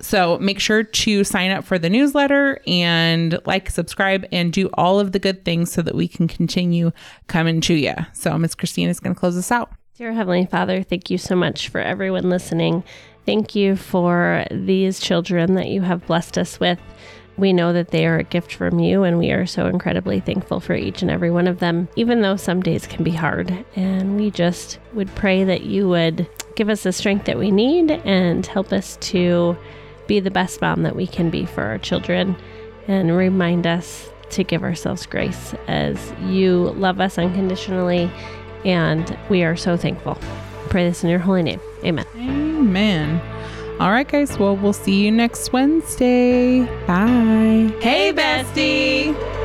So 0.01 0.37
make 0.39 0.59
sure 0.59 0.83
to 0.83 1.23
sign 1.23 1.51
up 1.51 1.63
for 1.63 1.77
the 1.77 1.89
newsletter 1.89 2.59
and 2.65 3.39
like, 3.45 3.69
subscribe, 3.69 4.25
and 4.31 4.51
do 4.51 4.69
all 4.73 4.99
of 4.99 5.11
the 5.11 5.19
good 5.19 5.45
things 5.45 5.71
so 5.71 5.81
that 5.81 5.95
we 5.95 6.07
can 6.07 6.27
continue 6.27 6.91
coming 7.27 7.61
to 7.61 7.73
you. 7.73 7.93
So 8.13 8.37
Miss 8.37 8.55
Christina 8.55 8.89
is 8.89 8.99
going 8.99 9.13
to 9.13 9.19
close 9.19 9.37
us 9.37 9.51
out. 9.51 9.71
Dear 9.97 10.13
Heavenly 10.13 10.45
Father, 10.45 10.83
thank 10.83 11.09
you 11.09 11.17
so 11.17 11.35
much 11.35 11.69
for 11.69 11.81
everyone 11.81 12.29
listening. 12.29 12.83
Thank 13.25 13.55
you 13.55 13.75
for 13.75 14.45
these 14.51 14.99
children 14.99 15.55
that 15.55 15.67
you 15.67 15.81
have 15.81 16.05
blessed 16.07 16.37
us 16.37 16.59
with. 16.59 16.79
We 17.37 17.53
know 17.53 17.71
that 17.73 17.89
they 17.89 18.05
are 18.07 18.17
a 18.17 18.23
gift 18.23 18.53
from 18.53 18.79
you, 18.79 19.03
and 19.03 19.19
we 19.19 19.31
are 19.31 19.45
so 19.45 19.67
incredibly 19.67 20.19
thankful 20.19 20.59
for 20.59 20.73
each 20.73 21.01
and 21.01 21.11
every 21.11 21.29
one 21.29 21.47
of 21.47 21.59
them, 21.59 21.87
even 21.95 22.21
though 22.21 22.35
some 22.35 22.61
days 22.61 22.87
can 22.87 23.03
be 23.03 23.11
hard. 23.11 23.65
And 23.75 24.17
we 24.17 24.31
just 24.31 24.79
would 24.93 25.13
pray 25.15 25.43
that 25.43 25.61
you 25.61 25.87
would 25.87 26.27
give 26.55 26.69
us 26.69 26.83
the 26.83 26.91
strength 26.91 27.25
that 27.25 27.37
we 27.37 27.51
need 27.51 27.91
and 27.91 28.45
help 28.45 28.73
us 28.73 28.97
to 29.01 29.55
be 30.07 30.19
the 30.19 30.31
best 30.31 30.61
mom 30.61 30.83
that 30.83 30.95
we 30.95 31.05
can 31.05 31.29
be 31.29 31.45
for 31.45 31.63
our 31.63 31.77
children 31.77 32.35
and 32.87 33.15
remind 33.15 33.67
us 33.67 34.09
to 34.31 34.43
give 34.43 34.63
ourselves 34.63 35.05
grace 35.05 35.53
as 35.67 36.11
you 36.25 36.71
love 36.71 36.99
us 36.99 37.17
unconditionally 37.17 38.11
and 38.65 39.17
we 39.29 39.43
are 39.43 39.55
so 39.55 39.77
thankful. 39.77 40.15
Pray 40.69 40.87
this 40.87 41.03
in 41.03 41.09
your 41.09 41.19
holy 41.19 41.43
name. 41.43 41.61
Amen. 41.83 42.05
Amen. 42.15 43.36
All 43.79 43.91
right, 43.91 44.07
guys. 44.07 44.39
Well, 44.39 44.55
we'll 44.55 44.73
see 44.73 45.05
you 45.05 45.11
next 45.11 45.53
Wednesday. 45.53 46.61
Bye. 46.87 47.71
Hey, 47.79 48.11
bestie. 48.11 49.36